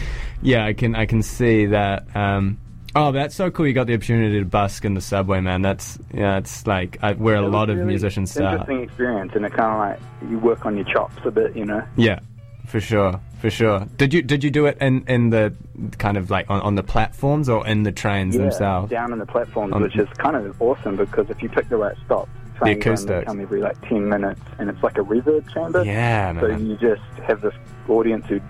yeah. 0.42 0.64
I 0.64 0.72
can 0.72 0.94
I 0.94 1.06
can 1.06 1.22
see 1.22 1.66
that. 1.66 2.14
Um, 2.16 2.58
oh, 2.94 3.12
that's 3.12 3.34
so 3.34 3.50
cool! 3.50 3.66
You 3.66 3.72
got 3.72 3.86
the 3.86 3.94
opportunity 3.94 4.38
to 4.38 4.44
busk 4.44 4.84
in 4.84 4.94
the 4.94 5.00
subway, 5.00 5.40
man. 5.40 5.62
That's 5.62 5.98
yeah. 6.12 6.38
It's 6.38 6.66
like 6.66 6.98
I, 7.02 7.12
where 7.12 7.36
a 7.36 7.40
It 7.40 7.44
was 7.44 7.52
lot 7.52 7.70
of 7.70 7.76
really 7.76 7.88
musicians 7.88 8.30
start. 8.30 8.52
Interesting 8.60 8.82
experience, 8.82 9.32
and 9.34 9.44
it 9.44 9.52
kind 9.52 9.72
of 9.72 9.78
like 9.78 10.30
you 10.30 10.38
work 10.38 10.66
on 10.66 10.76
your 10.76 10.84
chops 10.86 11.16
a 11.24 11.30
bit, 11.30 11.56
you 11.56 11.64
know. 11.64 11.82
Yeah, 11.96 12.20
for 12.66 12.80
sure, 12.80 13.20
for 13.40 13.50
sure. 13.50 13.86
Did 13.96 14.12
you 14.14 14.22
did 14.22 14.42
you 14.44 14.50
do 14.50 14.66
it 14.66 14.78
in 14.80 15.04
in 15.06 15.30
the 15.30 15.54
kind 15.98 16.16
of 16.16 16.30
like 16.30 16.48
on, 16.50 16.60
on 16.62 16.74
the 16.74 16.82
platforms 16.82 17.48
or 17.48 17.66
in 17.66 17.82
the 17.84 17.92
trains 17.92 18.34
Yeah, 18.34 18.42
themselves? 18.42 18.90
down 18.90 19.12
in 19.12 19.18
the 19.18 19.26
platforms, 19.26 19.74
Um, 19.74 19.82
which 19.82 19.96
is 19.96 20.08
kind 20.18 20.36
of 20.36 20.60
awesome 20.60 20.96
because 20.96 21.30
if 21.30 21.42
you 21.42 21.48
pick 21.48 21.68
the 21.68 21.76
right 21.76 21.96
stop, 22.04 22.28
trains 22.56 22.78
acoustics. 22.84 23.26
come 23.26 23.40
every 23.40 23.60
like 23.60 23.80
ten 23.88 24.08
minutes, 24.08 24.40
and 24.58 24.68
it's 24.68 24.82
like 24.82 24.98
a 24.98 25.02
reverb 25.02 25.48
chamber. 25.52 25.84
Yeah, 25.84 26.38
So 26.40 26.46
you 26.48 26.76
just 26.76 27.02
have 27.26 27.40
this 27.40 27.54
audience 27.88 28.26
who 28.26 28.40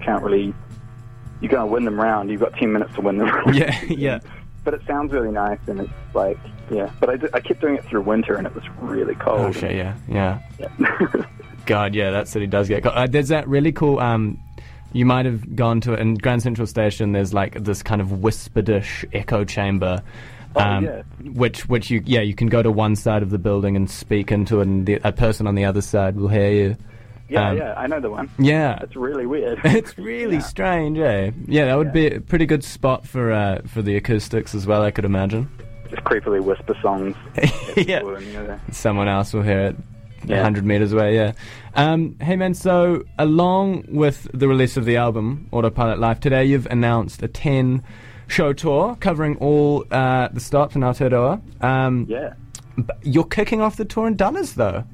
can't 0.00 0.22
really. 0.22 0.54
You're 1.42 1.50
going 1.50 1.66
to 1.68 1.72
win 1.72 1.84
them 1.84 2.00
round. 2.00 2.30
You've 2.30 2.40
got 2.40 2.54
ten 2.54 2.72
minutes 2.72 2.94
to 2.94 3.02
win 3.02 3.18
them. 3.18 3.28
round. 3.28 3.54
Yeah, 3.54 3.78
yeah. 3.88 4.20
But 4.64 4.72
it 4.74 4.80
sounds 4.86 5.12
really 5.12 5.32
nice, 5.32 5.58
and 5.66 5.80
it's 5.80 5.92
like, 6.14 6.38
yeah. 6.70 6.90
But 7.00 7.10
I, 7.10 7.16
did, 7.16 7.34
I 7.34 7.40
kept 7.40 7.60
doing 7.60 7.74
it 7.74 7.84
through 7.84 8.02
winter, 8.02 8.36
and 8.36 8.46
it 8.46 8.54
was 8.54 8.64
really 8.80 9.16
cold. 9.16 9.40
Oh 9.40 9.52
shit! 9.52 9.74
Yeah, 9.74 9.96
yeah. 10.08 10.40
Yeah. 10.58 10.68
God, 11.66 11.94
yeah, 11.94 12.10
that 12.12 12.28
city 12.28 12.46
does 12.46 12.68
get. 12.68 12.82
cold. 12.84 12.94
Uh, 12.96 13.06
there's 13.06 13.28
that 13.28 13.46
really 13.48 13.72
cool. 13.72 13.98
Um, 13.98 14.38
you 14.92 15.04
might 15.04 15.26
have 15.26 15.56
gone 15.56 15.80
to 15.82 15.94
it 15.94 16.00
in 16.00 16.14
Grand 16.14 16.42
Central 16.42 16.66
Station. 16.66 17.12
There's 17.12 17.34
like 17.34 17.62
this 17.64 17.82
kind 17.82 18.00
of 18.00 18.08
whisperish 18.08 19.04
echo 19.12 19.44
chamber. 19.44 20.02
Oh, 20.54 20.60
Um, 20.60 20.84
yeah. 20.84 21.02
Which, 21.32 21.66
which 21.66 21.90
you, 21.90 22.02
yeah, 22.04 22.20
you 22.20 22.34
can 22.34 22.48
go 22.48 22.62
to 22.62 22.70
one 22.70 22.94
side 22.94 23.22
of 23.22 23.30
the 23.30 23.38
building 23.38 23.74
and 23.74 23.90
speak 23.90 24.30
into 24.30 24.60
it, 24.60 24.66
and 24.66 24.84
the, 24.84 25.00
a 25.02 25.10
person 25.10 25.46
on 25.46 25.54
the 25.54 25.64
other 25.64 25.80
side 25.80 26.14
will 26.16 26.28
hear 26.28 26.50
you. 26.52 26.76
Yeah, 27.32 27.48
Um, 27.50 27.56
yeah. 27.56 27.74
I 27.76 27.86
know 27.86 28.00
the 28.00 28.10
one. 28.10 28.28
Yeah, 28.38 28.78
It's 28.82 28.96
really 28.96 29.26
weird. 29.26 29.58
it's 29.64 29.96
really 29.98 30.34
Yeah. 30.36 30.40
strange, 30.42 30.98
eh? 30.98 31.30
Yeah, 31.46 31.66
that 31.66 31.78
would 31.78 31.88
Yeah. 31.88 31.92
be 31.92 32.06
a 32.16 32.20
pretty 32.20 32.46
good 32.46 32.62
spot 32.64 33.06
for 33.06 33.32
uh, 33.32 33.60
for 33.66 33.82
the 33.82 33.96
acoustics 33.96 34.54
as 34.54 34.66
well. 34.66 34.82
I 34.82 34.90
could 34.90 35.04
imagine. 35.04 35.48
Just 35.90 36.04
creepily 36.04 36.42
whisper 36.42 36.74
songs. 36.82 37.16
yeah, 37.76 38.00
And, 38.00 38.22
you 38.26 38.32
know, 38.34 38.58
someone 38.70 39.08
else 39.08 39.32
will 39.34 39.42
hear 39.42 39.60
it 39.60 39.76
Yeah. 40.24 40.36
100 40.36 40.64
meters 40.64 40.92
away, 40.92 41.14
yeah. 41.16 41.32
Um, 41.74 42.16
hey 42.20 42.36
man, 42.36 42.54
so 42.54 43.02
along 43.18 43.84
with 43.88 44.28
the 44.32 44.46
release 44.48 44.76
of 44.76 44.84
the 44.84 44.96
album, 44.96 45.48
Autopilot 45.52 45.98
Life, 45.98 46.20
today 46.20 46.44
you've 46.44 46.66
announced 46.66 47.22
a 47.22 47.28
10 47.28 47.82
show 48.28 48.52
tour 48.54 48.96
covering 49.00 49.36
all 49.36 49.84
uh, 49.90 50.28
the 50.32 50.40
stops 50.40 50.74
in 50.76 50.82
Aotearoa. 50.82 51.40
Um, 51.62 52.06
yeah. 52.08 52.34
You're 53.02 53.24
kicking 53.24 53.60
off 53.60 53.76
the 53.76 53.84
tour 53.84 54.06
in 54.06 54.16
Dunners, 54.16 54.54
though. 54.54 54.84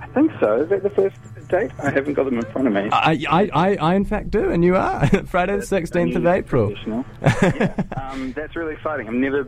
I 0.00 0.06
think 0.08 0.30
so. 0.38 0.60
Is 0.62 0.68
that 0.68 0.82
the 0.84 0.90
first 0.90 1.16
date? 1.48 1.70
I 1.82 1.90
haven't 1.90 2.14
got 2.14 2.24
them 2.24 2.38
in 2.38 2.44
front 2.46 2.66
of 2.68 2.72
me. 2.74 2.88
I, 2.92 3.24
I, 3.28 3.50
I, 3.52 3.76
I 3.76 3.94
in 3.94 4.04
fact 4.04 4.30
do, 4.30 4.50
and 4.50 4.64
you 4.64 4.76
are. 4.76 5.06
Friday 5.26 5.56
the 5.56 5.62
16th 5.62 6.16
of 6.16 6.26
April. 6.26 6.72
yeah. 6.86 7.72
um, 8.10 8.32
that's 8.32 8.56
really 8.56 8.74
exciting. 8.74 9.08
I've 9.08 9.14
never, 9.14 9.46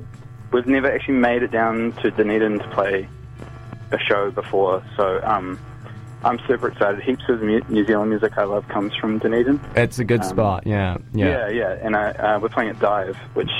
we've 0.52 0.66
never 0.66 0.90
actually 0.90 1.14
made 1.18 1.42
it 1.42 1.50
down 1.50 1.92
to 2.02 2.10
Dunedin 2.10 2.58
to 2.60 2.68
play 2.70 3.08
a 3.90 3.98
show 3.98 4.30
before, 4.30 4.82
so 4.96 5.20
um, 5.24 5.58
I'm 6.22 6.38
super 6.46 6.68
excited. 6.68 7.00
Heaps 7.02 7.22
of 7.28 7.40
mu- 7.42 7.60
New 7.68 7.86
Zealand 7.86 8.10
music 8.10 8.36
I 8.36 8.44
love 8.44 8.66
comes 8.68 8.94
from 8.96 9.18
Dunedin. 9.18 9.60
It's 9.76 9.98
a 9.98 10.04
good 10.04 10.20
Um, 10.22 10.28
spot, 10.28 10.66
yeah. 10.66 10.98
Yeah. 11.14 11.48
yeah, 11.48 11.48
yeah. 11.48 11.78
and 11.82 11.96
I, 11.96 12.10
uh, 12.10 12.38
we're 12.40 12.48
playing 12.50 12.70
at 12.70 12.78
Dive, 12.80 13.16
which 13.34 13.50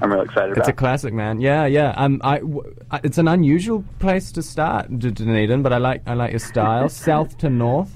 I'm 0.00 0.10
really 0.12 0.24
excited 0.24 0.52
about. 0.52 0.58
It's 0.62 0.68
a 0.68 0.72
classic, 0.72 1.14
man. 1.14 1.40
Yeah, 1.40 1.66
yeah. 1.66 1.90
Um, 1.96 2.20
I, 2.24 2.38
w- 2.38 2.62
I- 2.64 2.81
it's 3.04 3.18
an 3.18 3.28
unusual 3.28 3.84
place 3.98 4.32
to 4.32 4.42
start, 4.42 4.98
D- 4.98 5.10
Dunedin, 5.10 5.62
but 5.62 5.72
I 5.72 5.78
like, 5.78 6.02
I 6.06 6.14
like 6.14 6.30
your 6.32 6.38
style. 6.40 6.88
South 7.08 7.36
to 7.38 7.48
north. 7.50 7.90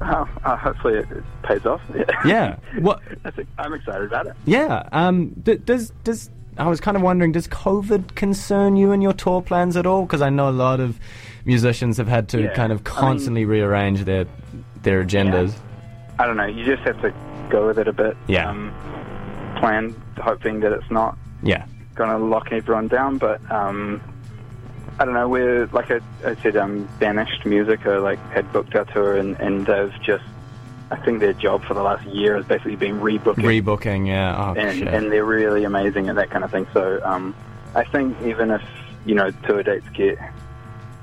oh, 0.00 0.28
uh, 0.44 0.56
hopefully 0.56 0.94
it, 0.94 1.10
it 1.10 1.24
pays 1.42 1.64
off. 1.66 1.80
Yeah. 1.94 2.04
Yeah. 2.26 2.56
What? 2.80 3.00
I'm 3.58 3.74
excited 3.74 4.02
about 4.06 4.26
it. 4.26 4.34
Yeah. 4.46 4.88
Um. 4.92 5.30
D- 5.42 5.56
does 5.56 5.92
does 6.04 6.30
I 6.56 6.66
was 6.68 6.80
kind 6.80 6.96
of 6.96 7.02
wondering, 7.02 7.32
does 7.32 7.46
COVID 7.48 8.14
concern 8.16 8.76
you 8.76 8.90
and 8.92 9.02
your 9.02 9.12
tour 9.12 9.40
plans 9.42 9.76
at 9.76 9.86
all? 9.86 10.02
Because 10.02 10.22
I 10.22 10.28
know 10.30 10.48
a 10.48 10.50
lot 10.50 10.80
of 10.80 10.98
musicians 11.44 11.96
have 11.98 12.08
had 12.08 12.28
to 12.30 12.42
Yeah. 12.42 12.54
kind 12.54 12.72
of 12.72 12.78
I 12.78 12.80
mean- 12.80 12.84
constantly 13.00 13.44
rearrange 13.44 14.04
their 14.04 14.26
their 14.82 15.04
agendas. 15.04 15.52
I 16.18 16.26
don't 16.26 16.36
know. 16.36 16.46
You 16.46 16.64
just 16.64 16.82
have 16.82 17.00
to 17.02 17.12
go 17.48 17.66
with 17.66 17.78
it 17.78 17.88
a 17.88 17.92
bit. 17.92 18.16
Yeah. 18.26 18.48
Um, 18.50 18.72
plan, 19.60 19.94
hoping 20.18 20.60
that 20.60 20.72
it's 20.72 20.90
not 20.90 21.16
Yeah. 21.42 21.64
Going 21.98 22.10
to 22.10 22.24
lock 22.24 22.52
everyone 22.52 22.88
down. 22.88 23.18
But 23.18 23.38
um, 23.50 24.00
I 24.98 25.04
don't 25.04 25.14
know. 25.14 25.28
We're 25.28 25.66
like 25.66 25.90
I, 25.90 26.00
I 26.24 26.36
said, 26.36 26.56
um, 26.56 26.88
Banished 26.98 27.44
Music 27.44 27.84
are 27.84 28.00
like 28.00 28.18
had 28.30 28.50
booked 28.52 28.74
our 28.74 28.84
tour, 28.86 29.16
and, 29.16 29.38
and 29.40 29.66
they've 29.66 29.92
just. 30.02 30.24
I 30.90 30.96
think 30.96 31.20
their 31.20 31.34
job 31.34 31.64
for 31.64 31.74
the 31.74 31.82
last 31.82 32.06
year 32.06 32.36
has 32.36 32.46
basically 32.46 32.76
been 32.76 32.98
rebooking, 33.00 33.62
Rebooking. 33.62 34.06
Yeah. 34.06 34.34
Oh 34.34 34.58
and, 34.58 34.88
and 34.88 35.12
they're 35.12 35.22
really 35.22 35.64
amazing 35.64 36.08
at 36.08 36.14
that 36.14 36.30
kind 36.30 36.44
of 36.44 36.50
thing. 36.50 36.66
So 36.72 36.98
um, 37.04 37.34
I 37.74 37.84
think 37.84 38.16
even 38.22 38.50
if 38.50 38.62
you 39.04 39.14
know 39.14 39.30
tour 39.46 39.62
dates 39.62 39.86
get 39.92 40.18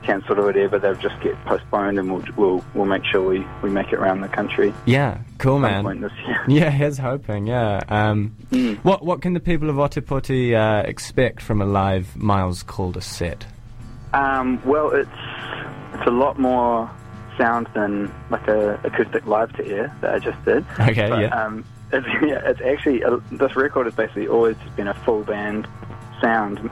cancelled 0.06 0.39
or 0.39 0.46
whatever, 0.46 0.80
they'll 0.80 0.96
just 0.96 1.20
get 1.22 1.36
postponed, 1.46 1.98
and 2.00 2.12
we'll 2.12 2.24
we'll 2.38 2.65
we'll 2.74 2.86
make 2.86 3.04
sure 3.06 3.28
we, 3.28 3.46
we 3.62 3.70
make 3.70 3.88
it 3.91 3.96
around 3.96 4.22
the 4.22 4.28
country. 4.30 4.74
Yeah, 4.86 5.20
cool, 5.38 5.60
man. 5.60 5.84
point 5.84 6.02
this 6.02 6.12
year. 6.26 6.44
Yeah, 6.48 6.70
here's 6.70 6.98
hoping. 6.98 7.48
Yeah. 7.48 7.82
Um, 7.89 8.36
Mm. 8.52 8.78
What 8.86 9.04
what 9.04 9.22
can 9.22 9.34
the 9.34 9.39
people 9.39 9.70
of 9.70 9.76
Otepoti 9.78 10.54
uh, 10.54 10.84
expect 10.88 11.41
from 11.41 11.62
a 11.62 11.65
live 11.65 12.15
Miles 12.15 12.63
Calder 12.63 13.02
set? 13.02 13.46
Um, 14.13 14.62
well, 14.65 14.91
it's 14.91 15.10
it's 15.94 16.06
a 16.08 16.12
lot 16.12 16.39
more 16.39 16.89
sound 17.38 17.68
than 17.74 18.13
like 18.30 18.48
a 18.48 18.80
acoustic 18.84 19.26
live 19.26 19.52
to 19.58 19.65
ear 19.65 19.94
that 20.02 20.13
I 20.13 20.20
just 20.20 20.44
did. 20.46 20.65
Okay, 20.80 21.10
But, 21.10 21.20
yeah. 21.22 21.44
Um, 21.44 21.65
it's, 21.91 22.08
yeah, 22.22 22.41
it's 22.50 22.62
actually 22.62 23.04
uh, 23.04 23.18
this 23.32 23.56
record 23.56 23.86
has 23.88 23.96
basically 23.96 24.28
always 24.28 24.56
been 24.76 24.88
a 24.88 24.94
full 24.94 25.24
band 25.24 25.68
sound, 26.22 26.70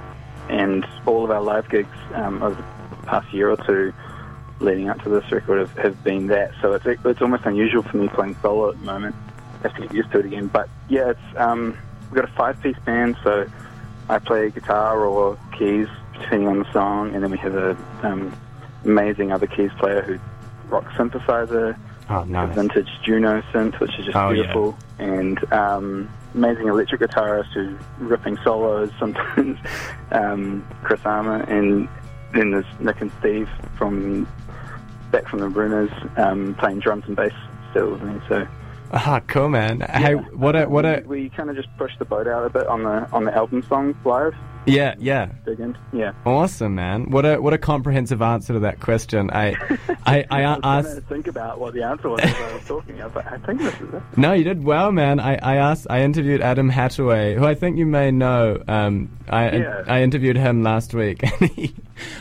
and 0.50 0.86
all 1.06 1.24
of 1.26 1.32
our 1.32 1.42
live 1.42 1.70
gigs 1.70 1.90
um, 2.14 2.42
over 2.42 2.64
past 3.06 3.32
year 3.34 3.50
or 3.50 3.58
two 3.66 3.94
leading 4.60 4.90
up 4.90 5.02
to 5.04 5.10
this 5.10 5.30
record 5.32 5.60
have, 5.60 5.78
have 5.78 6.04
been 6.04 6.28
that. 6.28 6.52
So 6.62 6.74
it's 6.74 6.86
it's 6.86 7.22
almost 7.22 7.46
unusual 7.46 7.84
for 7.84 7.98
me 7.98 8.08
playing 8.10 8.36
solo 8.42 8.70
at 8.72 8.80
the 8.80 8.86
moment. 8.86 9.16
I 9.60 9.68
have 9.68 9.76
to 9.76 9.82
get 9.84 9.94
used 9.94 10.12
to 10.12 10.20
it 10.20 10.26
again. 10.26 10.48
But 10.48 10.70
yeah, 10.90 11.10
it's 11.12 11.38
um, 11.38 11.78
we've 12.10 12.22
got 12.22 12.30
a 12.30 12.34
five-piece 12.34 12.78
band, 12.86 13.18
so 13.24 13.46
I 14.10 14.20
play 14.20 14.50
guitar 14.50 15.06
or 15.06 15.38
keys 15.58 15.88
depending 16.14 16.48
on 16.48 16.60
the 16.60 16.72
song, 16.72 17.14
and 17.14 17.24
then 17.24 17.32
we 17.32 17.38
have 17.40 17.56
a 17.56 17.78
um, 18.04 18.34
amazing 18.86 19.32
other 19.32 19.48
keys 19.48 19.72
player 19.80 20.02
who 20.02 20.20
rock 20.70 20.86
synthesizer 20.92 21.78
Oh, 22.10 22.20
a 22.20 22.26
nice. 22.26 22.54
vintage 22.54 22.90
Juno 23.04 23.42
synth, 23.54 23.80
which 23.80 23.98
is 23.98 24.06
just 24.06 24.18
Oh, 24.18 24.30
yeah. 24.32 24.42
beautiful, 24.44 24.78
and 25.00 25.54
um, 25.54 26.10
amazing 26.36 26.68
electric 26.68 27.00
guitarist 27.02 27.54
who's 27.54 27.80
ripping 27.98 28.38
solos 28.44 28.92
sometimes, 29.00 29.58
um, 30.12 30.68
Chris 30.84 31.00
Armour, 31.06 31.42
and 31.44 31.88
then 32.34 32.52
there's 32.52 32.66
Nick 32.80 33.02
and 33.02 33.12
Steve 33.20 33.50
from 33.78 34.28
back 35.12 35.28
from 35.28 35.40
the 35.40 35.48
Bruners 35.50 35.92
um, 36.18 36.56
playing 36.56 36.80
drums 36.80 37.06
and 37.08 37.16
bass 37.16 37.34
still 37.72 37.92
with 37.92 38.02
me. 38.04 38.20
So 38.28 38.48
Ah, 38.96 39.22
cool, 39.26 39.50
man. 39.50 39.82
Hey, 39.82 40.14
what 40.14 40.56
a 40.56 40.66
what 40.66 40.86
a 40.86 41.04
we, 41.08 41.24
we 41.24 41.30
kind 41.30 41.50
of 41.50 41.56
just 41.56 41.76
pushed 41.78 41.98
the 41.98 42.06
boat 42.06 42.28
out 42.28 42.46
a 42.46 42.50
bit 42.50 42.68
on 42.68 42.84
the 42.84 43.10
on 43.12 43.26
the 43.26 43.36
album 43.36 43.64
songs 43.64 43.96
live. 44.06 44.36
Yeah 44.66 44.96
yeah. 45.00 45.30
Dig 45.46 45.60
in, 45.60 45.78
yeah. 45.92 46.14
Awesome, 46.26 46.76
man. 46.76 47.10
What 47.12 47.26
a 47.26 47.38
what 47.38 47.54
a 47.54 47.58
comprehensive 47.58 48.22
answer 48.22 48.54
to 48.54 48.60
that 48.60 48.80
question. 48.80 49.30
I 49.32 49.56
I, 50.06 50.26
I 50.30 50.44
I 50.44 50.78
was 50.78 50.86
asked. 50.98 51.08
think 51.08 51.28
about 51.28 51.60
what 51.60 51.74
the 51.74 51.84
answer 51.84 52.10
was 52.10 52.22
as 52.22 52.36
I 52.36 52.54
was 52.54 52.66
talking. 52.66 53.02
I 53.02 53.06
was 53.06 53.16
like, 53.16 53.32
I 53.32 53.38
think 53.40 53.60
this 53.62 53.74
is 53.82 53.94
it. 53.94 54.02
No, 54.18 54.34
you 54.34 54.44
did 54.44 54.64
well, 54.64 54.92
man. 54.92 55.20
I, 55.20 55.36
I 55.36 55.56
asked. 55.56 55.88
I 55.90 56.02
interviewed 56.02 56.42
Adam 56.42 56.70
Hattaway, 56.72 57.36
who 57.38 57.46
I 57.46 57.56
think 57.56 57.78
you 57.78 57.86
may 57.86 58.12
know. 58.12 58.62
Um, 58.68 59.10
I 59.30 59.52
Yeah. 59.58 59.84
I 59.88 60.02
interviewed 60.04 60.38
him 60.38 60.64
last 60.64 60.94
week, 60.94 61.24
and 61.42 61.50
he, 61.52 61.76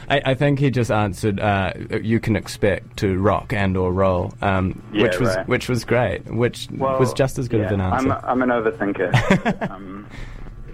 I, 0.09 0.22
I 0.26 0.35
think 0.35 0.59
he 0.59 0.70
just 0.70 0.90
answered. 0.90 1.38
Uh, 1.40 1.72
you 2.00 2.18
can 2.20 2.37
expect 2.37 2.96
to 2.98 3.18
rock 3.18 3.52
and 3.52 3.76
or 3.76 3.92
roll, 3.92 4.33
um, 4.42 4.83
Yeah, 4.92 5.02
which 5.05 5.18
was 5.20 5.37
right. 5.37 5.48
which 5.48 5.68
was 5.68 5.85
great, 5.85 6.24
which 6.33 6.68
Well, 6.72 6.98
was 6.98 7.12
just 7.12 7.38
as 7.38 7.48
good 7.48 7.61
yeah, 7.61 7.66
of 7.66 7.72
an 7.72 7.81
answer. 7.81 8.12
I'm, 8.12 8.42
I'm 8.42 8.50
an 8.50 8.62
overthinker. 8.62 9.70
um, 9.70 10.07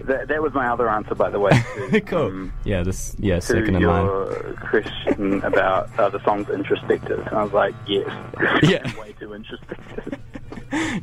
that, 0.05 0.27
that 0.27 0.41
was 0.41 0.53
my 0.53 0.67
other 0.67 0.89
answer, 0.89 1.15
by 1.15 1.29
the 1.29 1.39
way. 1.39 1.51
To, 1.91 2.01
cool. 2.01 2.25
um, 2.27 2.53
yeah, 2.65 2.83
this 2.83 3.15
yeah, 3.19 3.35
to 3.35 3.41
second 3.41 3.75
in 3.77 3.83
line. 3.83 4.05
your 4.05 4.53
question 4.69 5.41
about 5.43 5.89
uh, 5.99 6.09
the 6.09 6.23
song's 6.23 6.49
introspective, 6.49 7.27
I 7.31 7.43
was 7.43 7.53
like, 7.53 7.73
yes, 7.87 8.09
Yeah. 8.63 8.99
way 8.99 9.13
too 9.19 9.33
introspective. 9.33 10.19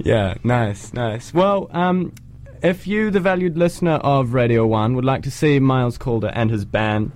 Yeah, 0.00 0.34
nice, 0.44 0.92
nice. 0.92 1.34
Well, 1.34 1.68
um, 1.72 2.12
if 2.62 2.86
you, 2.86 3.10
the 3.10 3.20
valued 3.20 3.56
listener 3.58 3.94
of 3.94 4.32
Radio 4.32 4.66
1, 4.66 4.94
would 4.94 5.04
like 5.04 5.22
to 5.24 5.30
see 5.30 5.58
Miles 5.58 5.98
Calder 5.98 6.28
and 6.28 6.50
his 6.50 6.64
band 6.64 7.12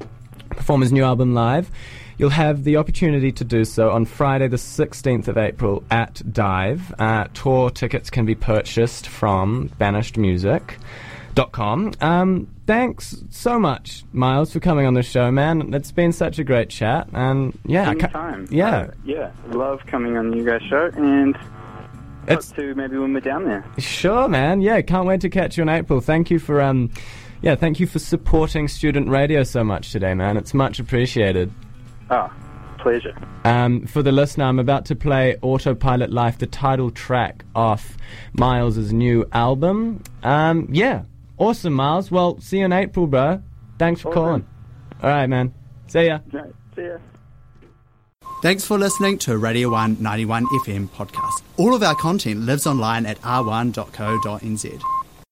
perform 0.51 0.81
his 0.81 0.93
new 0.93 1.05
album 1.05 1.33
live, 1.33 1.71
you'll 2.19 2.31
have 2.31 2.65
the 2.65 2.77
opportunity 2.77 3.31
to 3.33 3.45
do 3.45 3.65
so 3.65 3.91
on 3.91 4.05
Friday, 4.05 4.49
the 4.49 4.57
16th 4.57 5.29
of 5.29 5.39
April 5.39 5.83
at 5.91 6.21
Dive. 6.33 6.93
Uh, 6.99 7.29
tour 7.35 7.71
tickets 7.71 8.11
can 8.11 8.27
be 8.27 8.35
purchased 8.35 9.07
from 9.07 9.71
banishedmusic.com. 11.35 11.93
Um, 12.01 12.49
thanks 12.67 13.23
so 13.31 13.59
much, 13.59 14.05
Miles, 14.13 14.53
for 14.53 14.61
coming 14.61 14.87
on 14.87 14.95
the 14.95 15.03
show, 15.03 15.31
man. 15.31 15.73
It's 15.75 15.93
been 15.93 16.13
such 16.13 16.39
a 16.39 16.45
great 16.45 16.71
chat. 16.71 17.09
And 17.13 17.59
yeah, 17.65 17.91
I 17.91 17.95
ca- 17.95 18.07
Anytime. 18.07 18.47
yeah. 18.51 18.77
Uh, 18.79 18.91
yeah. 19.05 19.31
Love 19.49 19.81
coming 19.87 20.17
on 20.17 20.33
you 20.33 20.45
guys' 20.45 20.63
show, 20.69 20.91
and 20.97 21.37
It's- 22.27 22.53
to 22.53 22.75
maybe 22.75 22.99
when 22.99 23.13
we're 23.15 23.21
down 23.21 23.45
there. 23.45 23.65
Sure, 23.79 24.29
man. 24.29 24.61
Yeah, 24.61 24.81
can't 24.83 25.07
wait 25.07 25.21
to 25.23 25.29
catch 25.31 25.57
you 25.57 25.63
in 25.63 25.69
April. 25.69 26.01
Thank 26.01 26.31
you 26.31 26.39
for 26.39 26.61
um, 26.61 26.91
yeah, 27.43 27.55
thank 27.55 27.81
you 27.81 27.87
for 27.87 27.99
supporting 27.99 28.69
student 28.69 29.09
radio 29.09 29.43
so 29.43 29.65
much 29.65 29.93
today, 29.93 30.15
man. 30.15 30.37
It's 30.37 30.53
much 30.53 30.79
appreciated. 30.79 31.51
Oh, 32.11 32.31
pleasure. 32.79 33.15
Um, 33.45 33.87
for 33.87 34.03
the 34.03 34.13
listener, 34.13 34.45
I'm 34.45 34.59
about 34.59 34.85
to 34.87 34.97
play 34.97 35.37
Autopilot 35.41 36.11
Life, 36.11 36.39
the 36.39 36.47
title 36.47 36.91
track 36.91 37.45
off 37.55 37.97
Miles' 38.35 38.93
new 38.93 39.25
album. 39.33 40.03
Um, 40.23 40.69
yeah, 40.71 41.03
awesome, 41.41 41.73
Miles. 41.73 42.11
Well, 42.11 42.39
see 42.41 42.59
you 42.59 42.65
in 42.67 42.73
April, 42.73 43.07
bro. 43.09 43.43
Thanks 43.79 44.01
for 44.03 44.09
Awesome. 44.11 44.23
calling. 44.23 44.47
All 45.03 45.11
right, 45.11 45.27
man. 45.27 45.53
See 45.89 46.07
ya. 46.07 46.19
Right, 46.33 46.53
see 46.77 46.83
ya. 46.85 46.99
Thanks 48.43 48.65
for 48.65 48.79
listening 48.79 49.19
to 49.19 49.37
Radio 49.37 49.71
1 49.71 49.97
91 50.01 50.47
FM 50.65 50.89
podcast. 50.91 51.43
All 51.59 51.75
of 51.75 51.83
our 51.83 51.95
content 51.95 52.41
lives 52.41 52.67
online 52.67 53.05
at 53.07 53.21
r1.co.nz. 53.23 54.81